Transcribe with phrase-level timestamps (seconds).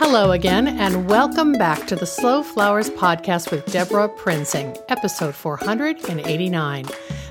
[0.00, 6.86] Hello again, and welcome back to the Slow Flowers podcast with Deborah Prinzing, episode 489.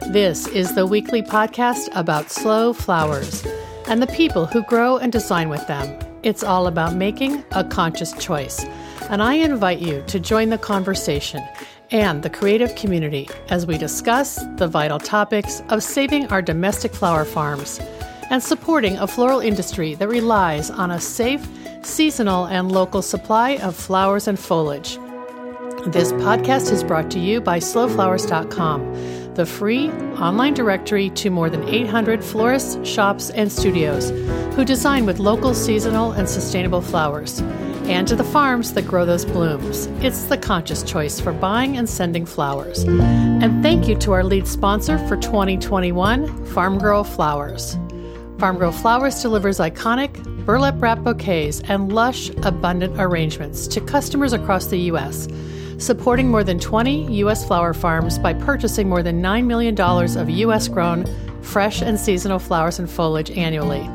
[0.09, 3.47] This is the weekly podcast about slow flowers
[3.88, 5.98] and the people who grow and design with them.
[6.23, 8.66] It's all about making a conscious choice,
[9.09, 11.41] and I invite you to join the conversation
[11.91, 17.23] and the creative community as we discuss the vital topics of saving our domestic flower
[17.23, 17.79] farms
[18.30, 21.48] and supporting a floral industry that relies on a safe,
[21.84, 24.98] seasonal, and local supply of flowers and foliage.
[25.88, 31.68] This podcast is brought to you by slowflowers.com, the free online directory to more than
[31.70, 34.09] 800 florists, shops, and studios
[34.55, 37.40] who design with local, seasonal, and sustainable flowers,
[37.85, 39.85] and to the farms that grow those blooms.
[40.02, 42.84] It's the conscious choice for buying and sending flowers.
[42.84, 47.77] And thank you to our lead sponsor for 2021, Farm Girl Flowers.
[48.40, 54.68] Farm Girl Flowers delivers iconic burlap wrap bouquets and lush, abundant arrangements to customers across
[54.68, 55.27] the U.S.,
[55.79, 57.44] supporting more than 20 U.S.
[57.46, 60.68] flower farms by purchasing more than $9 million of U.S.
[60.68, 61.07] grown,
[61.41, 63.90] fresh, and seasonal flowers and foliage annually,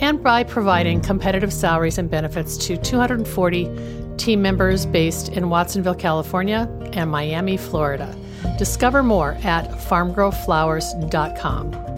[0.00, 3.68] and by providing competitive salaries and benefits to 240
[4.16, 8.16] team members based in Watsonville, California, and Miami, Florida.
[8.58, 11.91] Discover more at farmgirlflowers.com.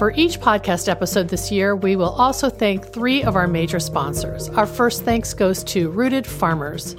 [0.00, 4.48] For each podcast episode this year, we will also thank three of our major sponsors.
[4.48, 6.96] Our first thanks goes to Rooted Farmers.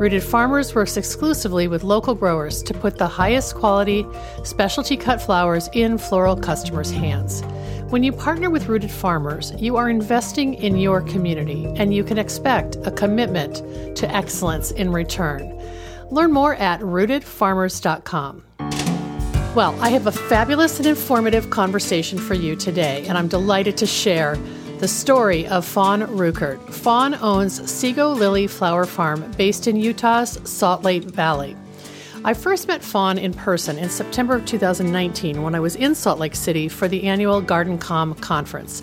[0.00, 4.06] Rooted Farmers works exclusively with local growers to put the highest quality
[4.44, 7.42] specialty cut flowers in floral customers' hands.
[7.90, 12.16] When you partner with Rooted Farmers, you are investing in your community and you can
[12.16, 13.56] expect a commitment
[13.94, 15.54] to excellence in return.
[16.10, 18.47] Learn more at rootedfarmers.com.
[19.58, 23.86] Well, I have a fabulous and informative conversation for you today, and I'm delighted to
[23.86, 24.36] share
[24.78, 26.72] the story of Fawn Rueckert.
[26.72, 31.56] Fawn owns Sego Lily Flower Farm based in Utah's Salt Lake Valley.
[32.24, 36.20] I first met Fawn in person in September of 2019 when I was in Salt
[36.20, 38.80] Lake City for the annual GardenComm conference.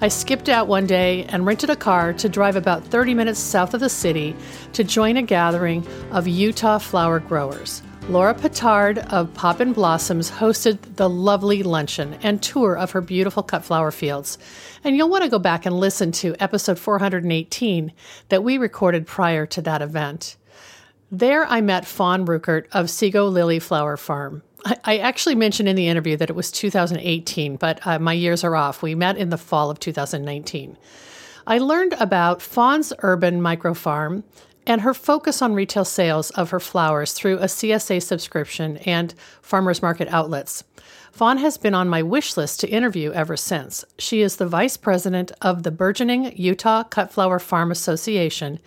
[0.00, 3.74] I skipped out one day and rented a car to drive about 30 minutes south
[3.74, 4.34] of the city
[4.72, 7.80] to join a gathering of Utah flower growers.
[8.08, 13.64] Laura Petard of Poppin' Blossoms hosted the lovely luncheon and tour of her beautiful cut
[13.64, 14.38] flower fields.
[14.84, 17.92] And you'll want to go back and listen to episode 418
[18.28, 20.36] that we recorded prior to that event.
[21.10, 24.44] There I met Fawn Rueckert of Sego Lily Flower Farm.
[24.84, 28.54] I, actually mentioned in the interview that it was 2018, but uh, my years are
[28.54, 28.82] off.
[28.82, 30.78] We met in the fall of 2019.
[31.44, 34.22] I learned about Fawn's urban micro farm
[34.66, 39.80] and her focus on retail sales of her flowers through a CSA subscription and farmers
[39.80, 40.64] market outlets.
[41.12, 43.86] Fawn has been on my wish list to interview ever since.
[43.98, 48.58] She is the vice president of the burgeoning Utah Cut Flower Farm Association,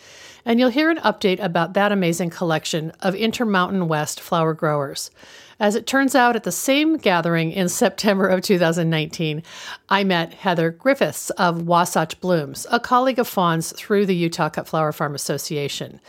[0.45, 5.11] and you'll hear an update about that amazing collection of Intermountain West flower growers.
[5.59, 9.43] As it turns out, at the same gathering in September of 2019,
[9.89, 14.69] I met Heather Griffiths of Wasatch Blooms, a colleague of Fawn's through the Utah Cut
[14.69, 15.99] Flower Farm Association.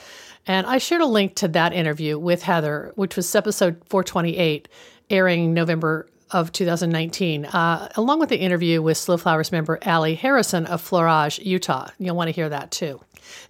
[0.47, 4.69] And I shared a link to that interview with Heather, which was episode 428,
[5.11, 10.65] airing November of 2019, uh, along with the interview with Slow Flowers member Allie Harrison
[10.67, 11.89] of Florage, Utah.
[11.99, 13.01] You'll want to hear that too.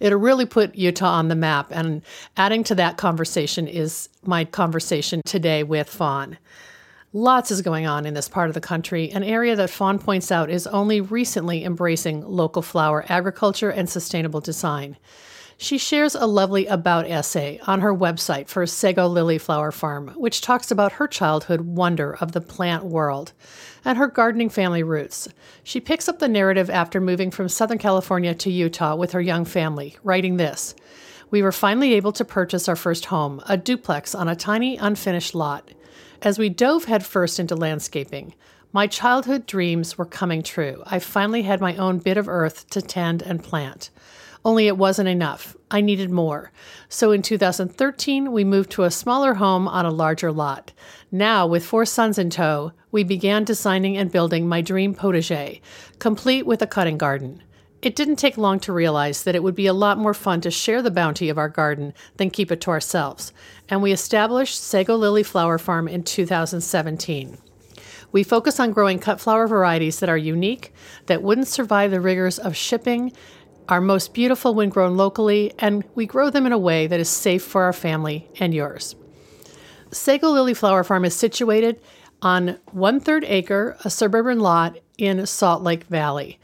[0.00, 1.68] It'll really put Utah on the map.
[1.70, 2.02] And
[2.36, 6.38] adding to that conversation is my conversation today with Fawn.
[7.12, 10.30] Lots is going on in this part of the country, an area that Fawn points
[10.30, 14.96] out is only recently embracing local flower agriculture and sustainable design.
[15.62, 20.40] She shares a lovely about essay on her website for Sego Lily Flower Farm, which
[20.40, 23.34] talks about her childhood wonder of the plant world
[23.84, 25.28] and her gardening family roots.
[25.62, 29.44] She picks up the narrative after moving from Southern California to Utah with her young
[29.44, 30.74] family, writing this
[31.30, 35.34] We were finally able to purchase our first home, a duplex on a tiny, unfinished
[35.34, 35.72] lot.
[36.22, 38.32] As we dove headfirst into landscaping,
[38.72, 40.82] my childhood dreams were coming true.
[40.86, 43.90] I finally had my own bit of earth to tend and plant.
[44.44, 45.56] Only it wasn't enough.
[45.70, 46.50] I needed more.
[46.88, 50.72] So in 2013, we moved to a smaller home on a larger lot.
[51.12, 55.60] Now, with four sons in tow, we began designing and building my dream potager,
[55.98, 57.42] complete with a cutting garden.
[57.82, 60.50] It didn't take long to realize that it would be a lot more fun to
[60.50, 63.32] share the bounty of our garden than keep it to ourselves,
[63.70, 67.38] and we established Sego Lily Flower Farm in 2017.
[68.12, 70.74] We focus on growing cut flower varieties that are unique,
[71.06, 73.12] that wouldn't survive the rigors of shipping
[73.70, 77.08] are most beautiful when grown locally, and we grow them in a way that is
[77.08, 78.96] safe for our family and yours.
[79.92, 81.80] Sego Lily Flower Farm is situated
[82.20, 86.38] on one third acre, a suburban lot in Salt Lake Valley.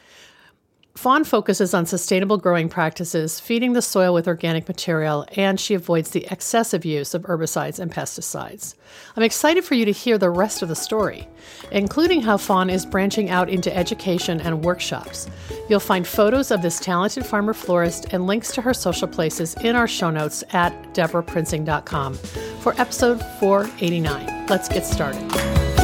[0.97, 6.11] Fawn focuses on sustainable growing practices, feeding the soil with organic material, and she avoids
[6.11, 8.75] the excessive use of herbicides and pesticides.
[9.15, 11.29] I'm excited for you to hear the rest of the story,
[11.71, 15.29] including how Fawn is branching out into education and workshops.
[15.69, 19.77] You'll find photos of this talented farmer florist and links to her social places in
[19.77, 24.47] our show notes at deborahprinzing.com for episode 489.
[24.47, 25.76] Let's get started.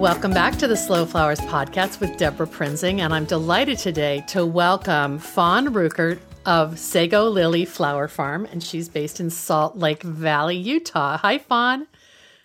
[0.00, 4.46] Welcome back to the Slow Flowers podcast with Deborah Prinzing, and I'm delighted today to
[4.46, 10.56] welcome Fawn Rueckert of Sego Lily Flower Farm, and she's based in Salt Lake Valley,
[10.56, 11.18] Utah.
[11.18, 11.86] Hi, Fawn.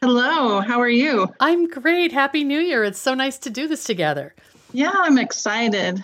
[0.01, 1.33] Hello, how are you?
[1.39, 2.11] I'm great.
[2.11, 2.83] Happy New Year.
[2.83, 4.35] It's so nice to do this together.
[4.73, 6.03] Yeah, I'm excited.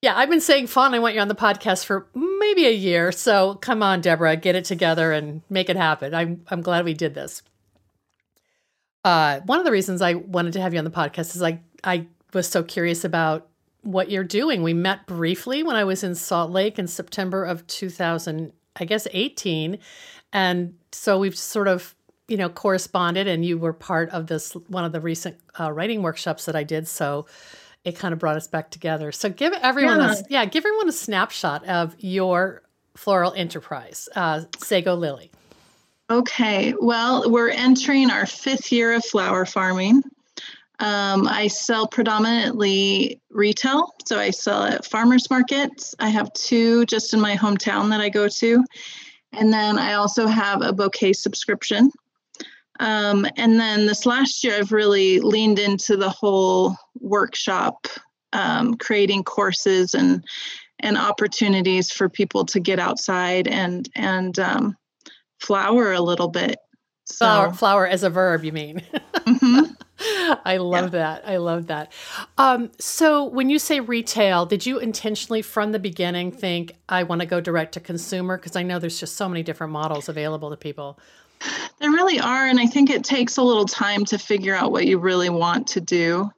[0.00, 3.12] Yeah, I've been saying, Fawn, I want you on the podcast for maybe a year.
[3.12, 6.14] So come on, Deborah, get it together and make it happen.
[6.14, 7.42] I'm, I'm glad we did this
[9.06, 11.60] uh, one of the reasons I wanted to have you on the podcast is I
[11.84, 13.46] I was so curious about
[13.82, 14.64] what you're doing.
[14.64, 19.06] We met briefly when I was in Salt Lake in September of 2000, I guess
[19.12, 19.78] 18,
[20.32, 21.94] and so we've sort of
[22.26, 26.02] you know corresponded, and you were part of this one of the recent uh, writing
[26.02, 26.88] workshops that I did.
[26.88, 27.26] So
[27.84, 29.12] it kind of brought us back together.
[29.12, 30.14] So give everyone yeah.
[30.14, 32.62] a yeah give everyone a snapshot of your
[32.96, 35.30] floral enterprise, uh, Sego Lily.
[36.08, 40.04] Okay, well, we're entering our fifth year of flower farming.
[40.78, 45.96] Um, I sell predominantly retail, so I sell at farmers markets.
[45.98, 48.64] I have two just in my hometown that I go to.
[49.32, 51.90] And then I also have a bouquet subscription.
[52.78, 57.86] Um, and then this last year, I've really leaned into the whole workshop,
[58.32, 60.24] um, creating courses and
[60.80, 64.76] and opportunities for people to get outside and and um,
[65.40, 66.56] flower a little bit.
[67.04, 67.24] So.
[67.24, 68.82] Flower, flower as a verb, you mean?
[69.14, 69.72] Mm-hmm.
[70.44, 71.00] I love yeah.
[71.00, 71.22] that.
[71.26, 71.92] I love that.
[72.36, 77.20] Um, so, when you say retail, did you intentionally from the beginning think I want
[77.20, 78.36] to go direct to consumer?
[78.36, 80.98] Because I know there's just so many different models available to people.
[81.80, 84.86] There really are, and I think it takes a little time to figure out what
[84.86, 86.30] you really want to do.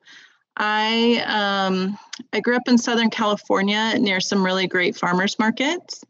[0.57, 1.99] I um,
[2.33, 6.05] I grew up in Southern California near some really great farmers markets,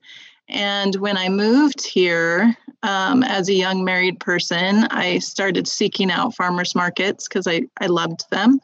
[0.49, 6.34] and when I moved here um, as a young married person, I started seeking out
[6.34, 8.60] farmers markets because I, I loved them.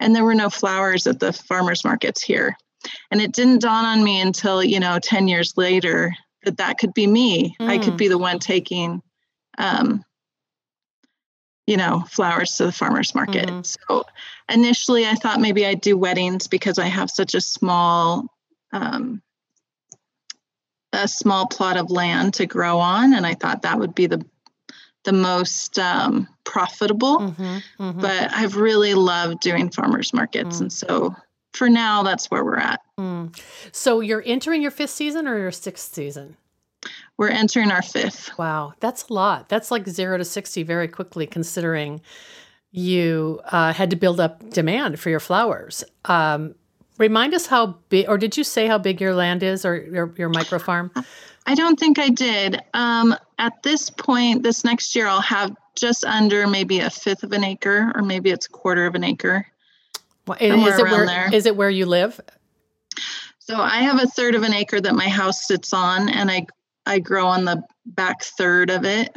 [0.00, 2.56] And there were no flowers at the farmers markets here.
[3.10, 6.14] And it didn't dawn on me until, you know, 10 years later
[6.44, 7.56] that that could be me.
[7.60, 7.68] Mm.
[7.68, 9.02] I could be the one taking,
[9.58, 10.04] um,
[11.66, 13.48] you know, flowers to the farmers market.
[13.48, 13.62] Mm-hmm.
[13.62, 14.04] So
[14.48, 18.26] initially I thought maybe I'd do weddings because I have such a small
[18.72, 19.20] um,
[21.02, 24.24] a small plot of land to grow on, and I thought that would be the
[25.04, 27.18] the most um, profitable.
[27.20, 28.00] Mm-hmm, mm-hmm.
[28.00, 30.62] But I've really loved doing farmers markets, mm.
[30.62, 31.14] and so
[31.54, 32.80] for now, that's where we're at.
[32.98, 33.38] Mm.
[33.72, 36.36] So you're entering your fifth season or your sixth season?
[37.16, 38.38] We're entering our fifth.
[38.38, 39.48] Wow, that's a lot.
[39.48, 42.00] That's like zero to sixty very quickly, considering
[42.70, 45.82] you uh, had to build up demand for your flowers.
[46.04, 46.54] Um,
[46.98, 50.12] Remind us how big, or did you say how big your land is or your,
[50.16, 50.90] your micro farm?
[51.46, 52.60] I don't think I did.
[52.74, 57.32] Um, at this point, this next year, I'll have just under maybe a fifth of
[57.32, 59.46] an acre, or maybe it's a quarter of an acre.
[60.26, 61.32] Well, is, it where, there.
[61.32, 62.20] is it where you live?
[63.38, 66.46] So I have a third of an acre that my house sits on, and I
[66.84, 69.14] I grow on the back third of it.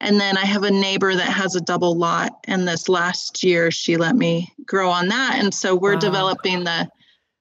[0.00, 3.70] And then I have a neighbor that has a double lot, and this last year
[3.70, 5.36] she let me grow on that.
[5.38, 6.00] And so we're wow.
[6.00, 6.88] developing the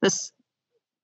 [0.02, 0.32] this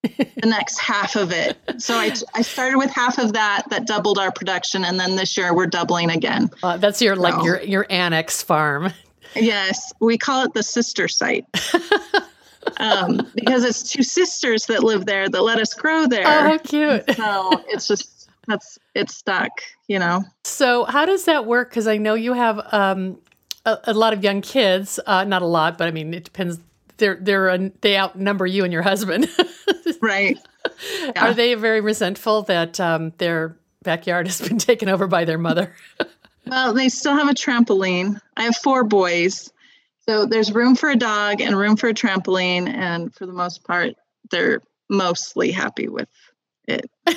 [0.03, 1.57] the next half of it.
[1.77, 5.37] So I, I started with half of that that doubled our production, and then this
[5.37, 6.49] year we're doubling again.
[6.63, 8.91] Uh, that's your so, like your your annex farm.
[9.35, 11.45] Yes, we call it the sister site.
[12.77, 16.23] um, because it's two sisters that live there that let us grow there.
[16.25, 17.03] Oh, cute!
[17.15, 19.51] so it's just that's it's stuck,
[19.87, 20.23] you know.
[20.43, 21.69] So how does that work?
[21.69, 23.19] Because I know you have um,
[23.65, 24.99] a, a, lot of young kids.
[25.05, 26.59] Uh, not a lot, but I mean it depends
[26.97, 29.29] they're they're they outnumber you and your husband.
[30.01, 30.37] right.
[31.03, 31.27] Yeah.
[31.27, 35.75] Are they very resentful that um, their backyard has been taken over by their mother?
[36.45, 38.19] well, they still have a trampoline.
[38.37, 39.51] I have four boys.
[40.07, 43.63] So there's room for a dog and room for a trampoline and for the most
[43.63, 43.95] part
[44.31, 46.09] they're mostly happy with
[46.67, 46.89] it.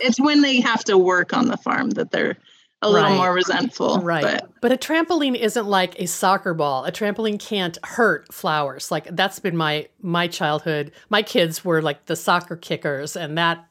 [0.00, 2.36] it's when they have to work on the farm that they're
[2.82, 3.16] a little right.
[3.16, 3.98] more resentful.
[3.98, 4.22] Right.
[4.22, 4.50] But.
[4.60, 6.84] but a trampoline isn't like a soccer ball.
[6.84, 8.90] A trampoline can't hurt flowers.
[8.90, 10.92] Like that's been my my childhood.
[11.08, 13.66] My kids were like the soccer kickers and that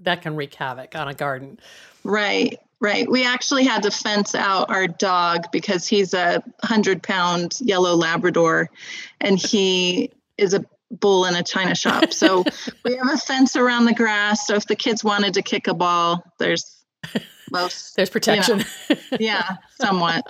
[0.00, 1.58] that can wreak havoc on a garden.
[2.04, 2.58] Right.
[2.80, 3.10] Right.
[3.10, 8.70] We actually had to fence out our dog because he's a hundred pound yellow Labrador
[9.20, 12.12] and he is a bull in a china shop.
[12.12, 12.44] So
[12.84, 14.46] we have a fence around the grass.
[14.46, 16.76] So if the kids wanted to kick a ball, there's
[17.50, 18.58] most there's protection.
[18.88, 20.26] You know, yeah, somewhat.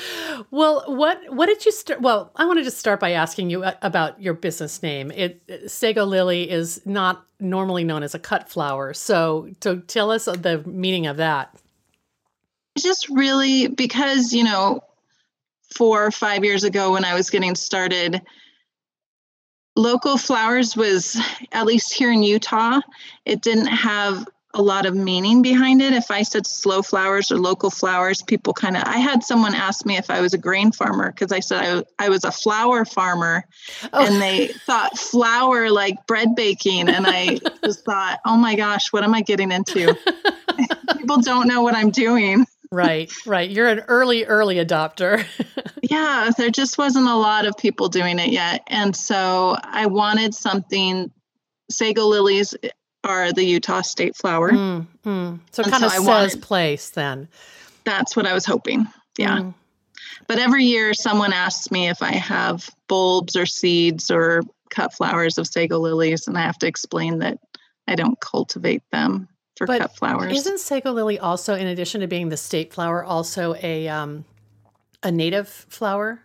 [0.50, 2.00] well, what what did you start?
[2.00, 5.10] Well, I wanted to start by asking you uh, about your business name.
[5.10, 8.94] It Sego Lily is not normally known as a cut flower.
[8.94, 11.54] So, to tell us the meaning of that.
[12.76, 14.82] Just really because you know,
[15.74, 18.20] four or five years ago when I was getting started,
[19.76, 21.20] local flowers was
[21.52, 22.80] at least here in Utah,
[23.24, 25.92] it didn't have a lot of meaning behind it.
[25.92, 29.84] If I said slow flowers or local flowers, people kind of, I had someone ask
[29.84, 32.84] me if I was a grain farmer because I said I, I, was a flower
[32.84, 33.44] farmer
[33.92, 34.06] oh.
[34.06, 36.88] and they thought flour like bread baking.
[36.88, 39.96] And I just thought, oh my gosh, what am I getting into?
[40.96, 42.46] people don't know what I'm doing.
[42.70, 43.50] right, right.
[43.50, 45.26] You're an early, early adopter.
[45.82, 48.62] yeah, there just wasn't a lot of people doing it yet.
[48.68, 51.10] And so I wanted something,
[51.70, 52.54] sego lilies
[53.04, 54.50] are the Utah state flower.
[54.50, 55.40] Mm, mm.
[55.52, 57.28] So it kind of so says wanted, place then.
[57.84, 58.86] That's what I was hoping.
[59.18, 59.38] Yeah.
[59.38, 59.54] Mm.
[60.26, 65.38] But every year someone asks me if I have bulbs or seeds or cut flowers
[65.38, 67.38] of sego lilies, and I have to explain that
[67.86, 70.36] I don't cultivate them for but cut flowers.
[70.36, 74.24] Isn't sego lily also, in addition to being the state flower, also a um,
[75.02, 76.20] a native flower?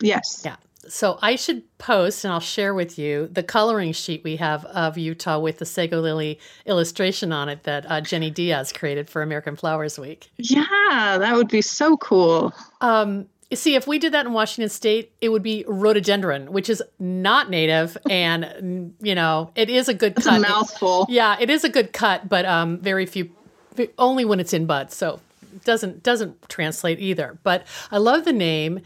[0.00, 0.42] Yes.
[0.44, 0.56] Yeah
[0.88, 4.98] so I should post and I'll share with you the coloring sheet we have of
[4.98, 9.56] Utah with the Sego Lily illustration on it that uh, Jenny Diaz created for American
[9.56, 10.30] Flowers Week.
[10.36, 12.52] Yeah, that would be so cool.
[12.80, 16.82] Um, see, if we did that in Washington State, it would be rhododendron, which is
[16.98, 20.38] not native, and you know, it is a good That's cut.
[20.38, 21.02] A mouthful.
[21.04, 23.30] It, yeah, it is a good cut, but um, very few,
[23.98, 24.92] only when it's in bud.
[24.92, 25.20] So
[25.64, 27.38] doesn't doesn't translate either.
[27.42, 28.80] But I love the name,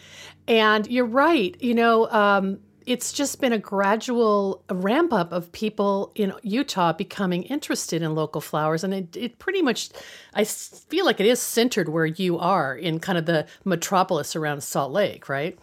[0.47, 1.57] and you're right.
[1.61, 2.59] You know, um,
[2.89, 8.41] it's just been a gradual ramp up of people in Utah becoming interested in local
[8.41, 8.83] flowers.
[8.83, 9.91] And it, it pretty much,
[10.33, 14.63] I feel like it is centered where you are in kind of the metropolis around
[14.63, 15.59] Salt Lake, right?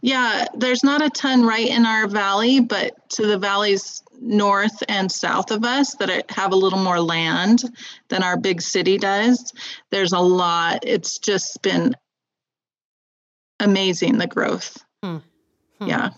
[0.00, 5.10] Yeah, there's not a ton right in our valley, but to the valleys north and
[5.10, 7.62] south of us that have a little more land
[8.08, 9.52] than our big city does,
[9.90, 10.80] there's a lot.
[10.82, 11.94] It's just been
[13.60, 14.84] amazing the growth.
[15.02, 15.18] Hmm.
[15.78, 15.86] Hmm.
[15.86, 16.10] Yeah.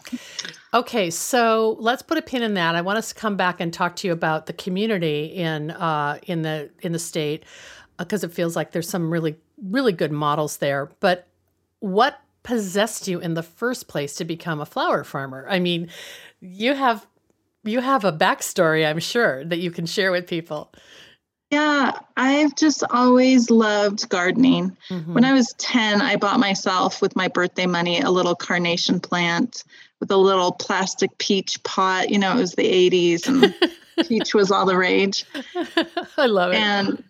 [0.72, 2.74] Okay, so let's put a pin in that.
[2.74, 6.18] I want us to come back and talk to you about the community in uh,
[6.26, 7.44] in the in the state
[7.98, 10.90] because uh, it feels like there's some really really good models there.
[11.00, 11.28] But
[11.80, 15.44] what possessed you in the first place to become a flower farmer?
[15.48, 15.88] I mean,
[16.40, 17.06] you have
[17.64, 20.70] you have a backstory, I'm sure, that you can share with people.
[21.50, 24.76] Yeah, I've just always loved gardening.
[24.90, 25.14] Mm-hmm.
[25.14, 29.64] When I was 10, I bought myself with my birthday money a little carnation plant
[30.00, 32.10] with a little plastic peach pot.
[32.10, 33.54] You know, it was the 80s and
[34.08, 35.24] peach was all the rage.
[36.18, 36.56] I love it.
[36.56, 37.04] And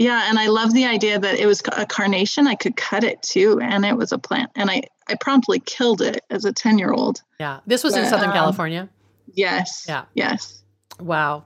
[0.00, 2.46] yeah, and I love the idea that it was a carnation.
[2.46, 4.50] I could cut it too, and it was a plant.
[4.56, 7.20] And I, I promptly killed it as a 10 year old.
[7.38, 7.60] Yeah.
[7.66, 8.88] This was but, in Southern um, California?
[9.34, 9.84] Yes.
[9.86, 10.06] Yeah.
[10.14, 10.62] Yes.
[10.98, 11.44] Wow.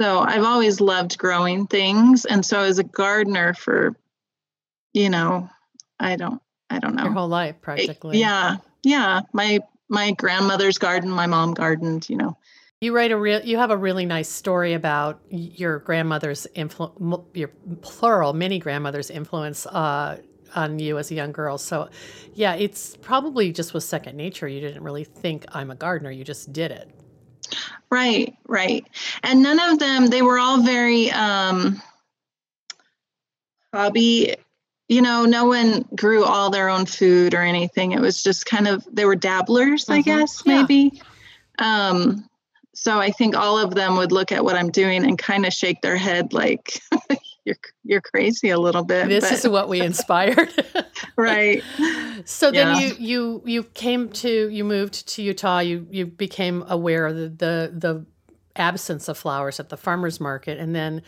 [0.00, 2.24] So I've always loved growing things.
[2.24, 3.94] And so as a gardener for,
[4.94, 5.50] you know,
[6.00, 7.04] I don't, I don't know.
[7.04, 8.18] Your whole life practically.
[8.18, 8.56] yeah.
[8.82, 9.20] Yeah.
[9.34, 12.38] My, my grandmother's garden, my mom gardened, you know.
[12.82, 17.46] You write a real, you have a really nice story about your grandmother's influence, your
[17.80, 20.18] plural, many grandmother's influence, uh,
[20.56, 21.58] on you as a young girl.
[21.58, 21.90] So,
[22.34, 24.48] yeah, it's probably just was second nature.
[24.48, 26.10] You didn't really think I'm a gardener.
[26.10, 26.90] You just did it.
[27.88, 28.84] Right, right.
[29.22, 31.80] And none of them, they were all very um,
[33.72, 34.34] hobby.
[34.88, 37.92] You know, no one grew all their own food or anything.
[37.92, 39.92] It was just kind of, they were dabblers, mm-hmm.
[39.92, 40.90] I guess, maybe.
[41.60, 41.90] Yeah.
[41.90, 42.28] Um,
[42.74, 45.52] so I think all of them would look at what I'm doing and kind of
[45.52, 46.80] shake their head like,
[47.44, 49.08] you're you're crazy a little bit.
[49.08, 49.32] This but.
[49.32, 50.52] is what we inspired.
[51.16, 51.62] right.
[52.24, 52.80] So then yeah.
[52.80, 55.58] you you you came to you moved to Utah.
[55.58, 58.06] You you became aware of the, the the
[58.56, 61.02] absence of flowers at the farmers market, and then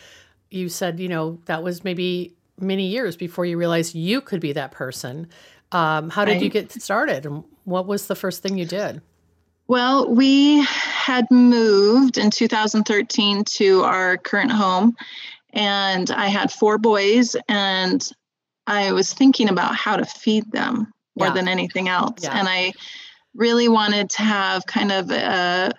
[0.50, 4.52] you said you know that was maybe many years before you realized you could be
[4.52, 5.28] that person.
[5.72, 6.42] Um, how did right.
[6.42, 9.00] you get started, and what was the first thing you did?
[9.66, 14.96] Well, we had moved in 2013 to our current home,
[15.52, 18.06] and I had four boys, and
[18.66, 21.34] I was thinking about how to feed them more yeah.
[21.34, 22.24] than anything else.
[22.24, 22.38] Yeah.
[22.38, 22.72] And I
[23.34, 25.72] really wanted to have kind of a,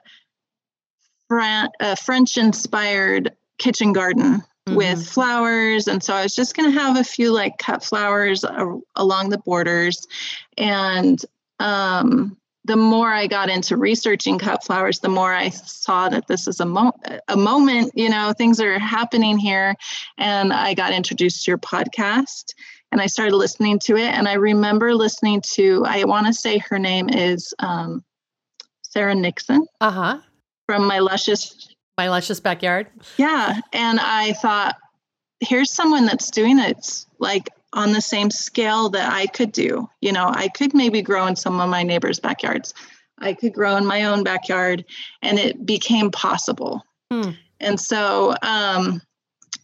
[1.32, 4.76] a French inspired kitchen garden mm-hmm.
[4.76, 5.88] with flowers.
[5.88, 9.30] And so I was just going to have a few like cut flowers a- along
[9.30, 10.08] the borders.
[10.58, 11.24] And
[11.60, 16.48] um, the more I got into researching cut flowers, the more I saw that this
[16.48, 16.94] is a, mo-
[17.28, 19.76] a moment, you know, things are happening here.
[20.18, 22.56] And I got introduced to your podcast
[22.92, 24.08] and I started listening to it.
[24.08, 28.04] And I remember listening to, I want to say her name is um,
[28.82, 29.68] Sarah Nixon.
[29.80, 30.22] Uh huh.
[30.66, 31.70] From My Luscious.
[32.00, 32.88] My Luscious Backyard.
[33.18, 33.60] Yeah.
[33.74, 34.76] And I thought,
[35.40, 39.88] here's someone that's doing it like on the same scale that I could do.
[40.02, 42.74] You know, I could maybe grow in some of my neighbors' backyards.
[43.20, 44.86] I could grow in my own backyard,
[45.22, 46.86] and it became possible.
[47.12, 47.32] Hmm.
[47.60, 49.02] And so um,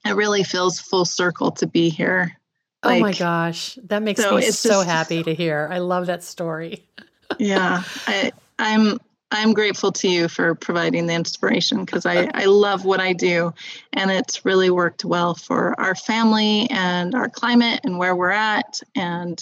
[0.06, 2.38] it really feels full circle to be here.
[2.84, 5.68] Like, oh my gosh, that makes so me so just, happy to hear.
[5.72, 6.86] I love that story.
[7.40, 9.00] yeah, I, I'm
[9.32, 13.54] I'm grateful to you for providing the inspiration because I, I love what I do
[13.94, 18.82] and it's really worked well for our family and our climate and where we're at
[18.96, 19.42] and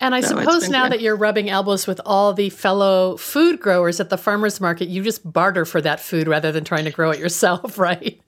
[0.00, 0.92] and I so suppose now good.
[0.92, 5.02] that you're rubbing elbows with all the fellow food growers at the farmers market, you
[5.02, 8.20] just barter for that food rather than trying to grow it yourself, right?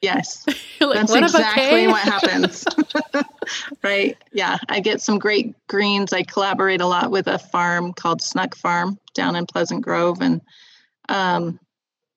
[0.00, 0.44] Yes.
[0.80, 2.64] like, That's exactly what happens.
[3.82, 4.16] right.
[4.32, 4.58] Yeah.
[4.68, 6.12] I get some great greens.
[6.12, 10.20] I collaborate a lot with a farm called Snuck Farm down in Pleasant Grove.
[10.20, 10.40] And
[11.08, 11.58] um,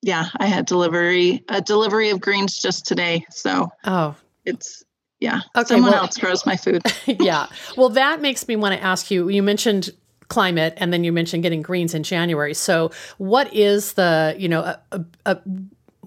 [0.02, 3.24] yeah, I had delivery, a delivery of greens just today.
[3.30, 4.84] So oh, it's,
[5.20, 5.40] yeah.
[5.56, 6.82] Okay, Someone well, else grows my food.
[7.06, 7.46] yeah.
[7.76, 9.90] Well, that makes me want to ask you, you mentioned
[10.28, 12.54] climate and then you mentioned getting greens in January.
[12.54, 15.38] So what is the, you know, a, a, a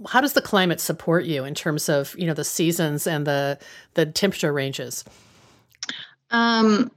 [0.08, 3.60] how does the climate support you in terms of you know the seasons and the
[3.94, 5.04] the temperature ranges?
[6.30, 6.92] Um,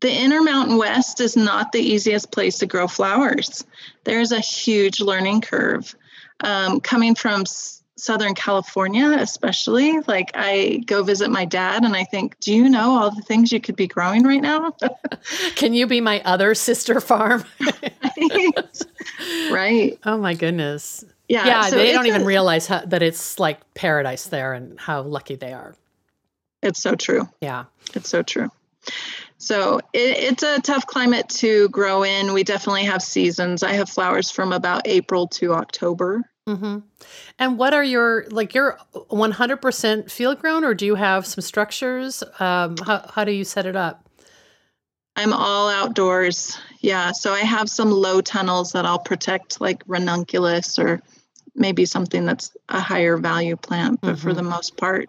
[0.00, 3.64] the Intermountain West is not the easiest place to grow flowers.
[4.04, 5.94] There's a huge learning curve.
[6.40, 12.04] Um, coming from s- Southern California, especially, like I go visit my dad and I
[12.04, 14.74] think, do you know all the things you could be growing right now?
[15.54, 17.44] Can you be my other sister farm?
[17.60, 18.82] right.
[19.50, 19.98] right.
[20.04, 21.04] Oh my goodness.
[21.28, 25.02] Yeah, yeah, so they don't even realize how, that it's like paradise there and how
[25.02, 25.74] lucky they are.
[26.62, 27.28] It's so true.
[27.40, 28.50] Yeah, it's so true.
[29.38, 32.32] So it, it's a tough climate to grow in.
[32.32, 33.62] We definitely have seasons.
[33.62, 36.22] I have flowers from about April to October.
[36.46, 36.80] Mm-hmm.
[37.38, 38.54] And what are your like?
[38.54, 42.22] You're 100% field grown, or do you have some structures?
[42.38, 44.08] Um, how how do you set it up?
[45.16, 46.58] I'm all outdoors.
[46.80, 47.12] Yeah.
[47.12, 51.02] So I have some low tunnels that I'll protect, like ranunculus or
[51.54, 54.00] maybe something that's a higher value plant.
[54.00, 54.28] But mm-hmm.
[54.28, 55.08] for the most part,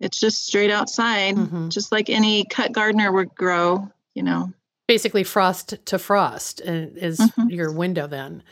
[0.00, 1.68] it's just straight outside, mm-hmm.
[1.68, 4.52] just like any cut gardener would grow, you know.
[4.86, 7.48] Basically, frost to frost is mm-hmm.
[7.48, 8.42] your window then.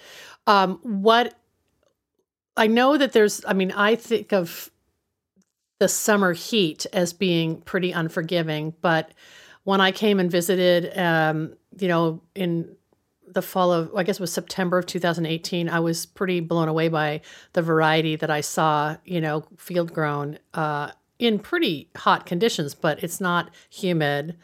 [0.46, 1.34] Um, what
[2.56, 4.70] I know that there's, I mean, I think of
[5.78, 9.12] the summer heat as being pretty unforgiving, but
[9.64, 12.76] when I came and visited, um, you know, in
[13.32, 16.88] the fall of, I guess it was September of 2018, I was pretty blown away
[16.88, 17.20] by
[17.52, 23.02] the variety that I saw, you know, field grown uh, in pretty hot conditions, but
[23.02, 24.36] it's not humid.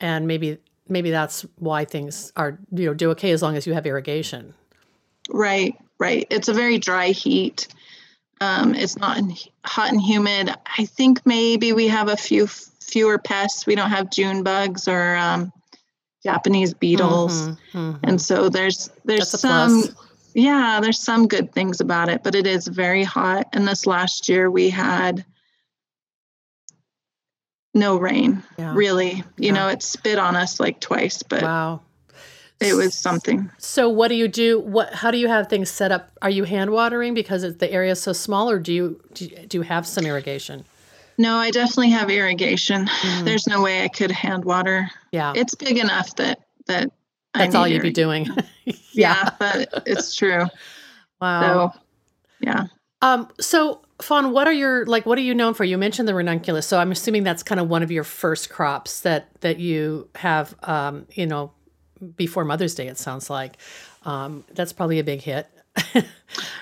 [0.00, 3.74] And maybe, maybe that's why things are, you know, do okay as long as you
[3.74, 4.54] have irrigation.
[5.30, 6.26] Right, right.
[6.30, 7.68] It's a very dry heat.
[8.40, 9.18] Um, it's not
[9.64, 10.50] hot and humid.
[10.78, 13.66] I think maybe we have a few fewer pests.
[13.66, 15.52] We don't have June bugs or um,
[16.26, 18.04] Japanese beetles, mm-hmm, mm-hmm.
[18.04, 19.84] and so there's there's some
[20.34, 23.46] yeah there's some good things about it, but it is very hot.
[23.52, 25.24] And this last year we had
[27.76, 28.74] no rain yeah.
[28.74, 29.52] really you yeah.
[29.52, 31.80] know it spit on us like twice but wow
[32.58, 35.92] it was something so what do you do what how do you have things set
[35.92, 39.26] up are you hand watering because the area is so small or do you do
[39.26, 40.64] you, do you have some irrigation
[41.18, 42.86] no, I definitely have irrigation.
[42.86, 43.24] Mm.
[43.24, 44.90] There's no way I could hand water.
[45.12, 45.32] Yeah.
[45.34, 46.90] It's big enough that that
[47.34, 48.26] That's all you'd be doing.
[48.64, 48.74] yeah.
[48.92, 50.46] yeah, but it's true.
[51.20, 51.72] Wow.
[51.72, 51.80] So,
[52.40, 52.66] yeah.
[53.02, 55.64] Um so Fawn, what are your like what are you known for?
[55.64, 56.66] You mentioned the ranunculus.
[56.66, 60.54] So I'm assuming that's kind of one of your first crops that that you have
[60.64, 61.52] um, you know,
[62.16, 63.56] before Mother's Day it sounds like.
[64.04, 65.48] Um, that's probably a big hit.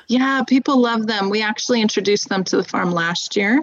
[0.08, 1.28] yeah, people love them.
[1.28, 3.62] We actually introduced them to the farm last year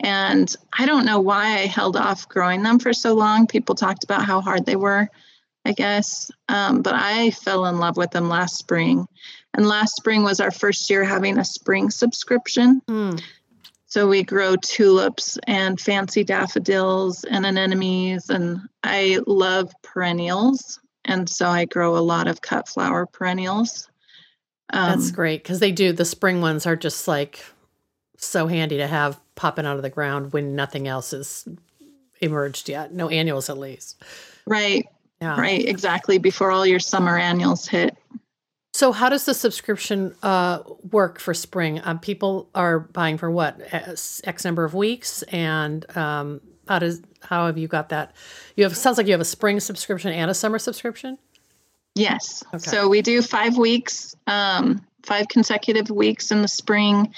[0.00, 3.46] and I don't know why I held off growing them for so long.
[3.46, 5.10] People talked about how hard they were,
[5.66, 6.30] I guess.
[6.48, 9.06] Um, but I fell in love with them last spring.
[9.52, 12.80] And last spring was our first year having a spring subscription.
[12.88, 13.22] Mm.
[13.86, 18.30] So we grow tulips and fancy daffodils and anemones.
[18.30, 20.80] And I love perennials.
[21.04, 23.88] And so I grow a lot of cut flower perennials.
[24.72, 27.44] Um, That's great because they do, the spring ones are just like
[28.16, 31.48] so handy to have popping out of the ground when nothing else is
[32.20, 32.92] emerged yet.
[32.92, 34.02] No annuals, at least.
[34.46, 34.86] Right.
[35.22, 35.40] Yeah.
[35.40, 35.66] Right.
[35.66, 36.18] Exactly.
[36.18, 37.96] Before all your summer annuals hit.
[38.74, 41.80] So, how does the subscription uh, work for spring?
[41.82, 47.46] Um, people are buying for what x number of weeks, and um, how does how
[47.46, 48.14] have you got that?
[48.56, 51.16] You have sounds like you have a spring subscription and a summer subscription.
[51.94, 52.44] Yes.
[52.48, 52.58] Okay.
[52.58, 57.14] So we do five weeks, um, five consecutive weeks in the spring,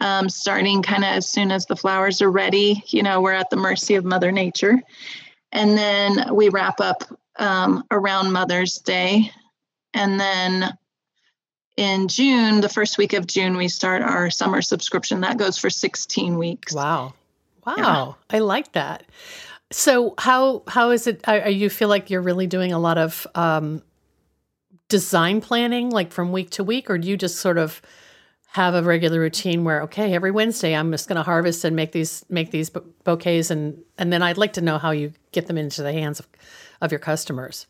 [0.00, 2.82] um, starting kind of as soon as the flowers are ready.
[2.88, 4.82] You know, we're at the mercy of Mother Nature,
[5.52, 7.04] and then we wrap up
[7.38, 9.30] um, around Mother's Day,
[9.94, 10.76] and then
[11.76, 15.20] in June, the first week of June, we start our summer subscription.
[15.20, 16.72] That goes for 16 weeks.
[16.72, 17.12] Wow.
[17.66, 17.74] Wow.
[18.30, 18.36] Yeah.
[18.36, 19.04] I like that.
[19.72, 23.26] So how how is it are, you feel like you're really doing a lot of
[23.34, 23.82] um,
[24.88, 27.82] design planning like from week to week or do you just sort of
[28.56, 31.92] have a regular routine where okay every wednesday i'm just going to harvest and make
[31.92, 32.70] these make these
[33.04, 36.18] bouquets and and then i'd like to know how you get them into the hands
[36.18, 36.26] of,
[36.80, 37.66] of your customers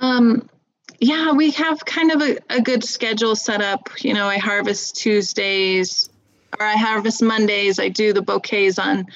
[0.00, 0.48] um
[1.00, 3.88] yeah, we have kind of a, a good schedule set up.
[4.00, 6.10] You know, I harvest Tuesdays
[6.58, 7.78] or I harvest Mondays.
[7.78, 9.06] I do the bouquets on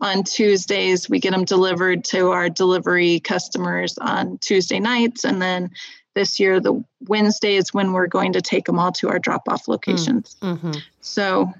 [0.00, 1.08] on Tuesdays.
[1.08, 5.24] We get them delivered to our delivery customers on Tuesday nights.
[5.24, 5.70] And then
[6.18, 9.48] this year, the Wednesday is when we're going to take them all to our drop
[9.48, 10.36] off locations.
[10.42, 10.72] Mm-hmm.
[11.00, 11.52] So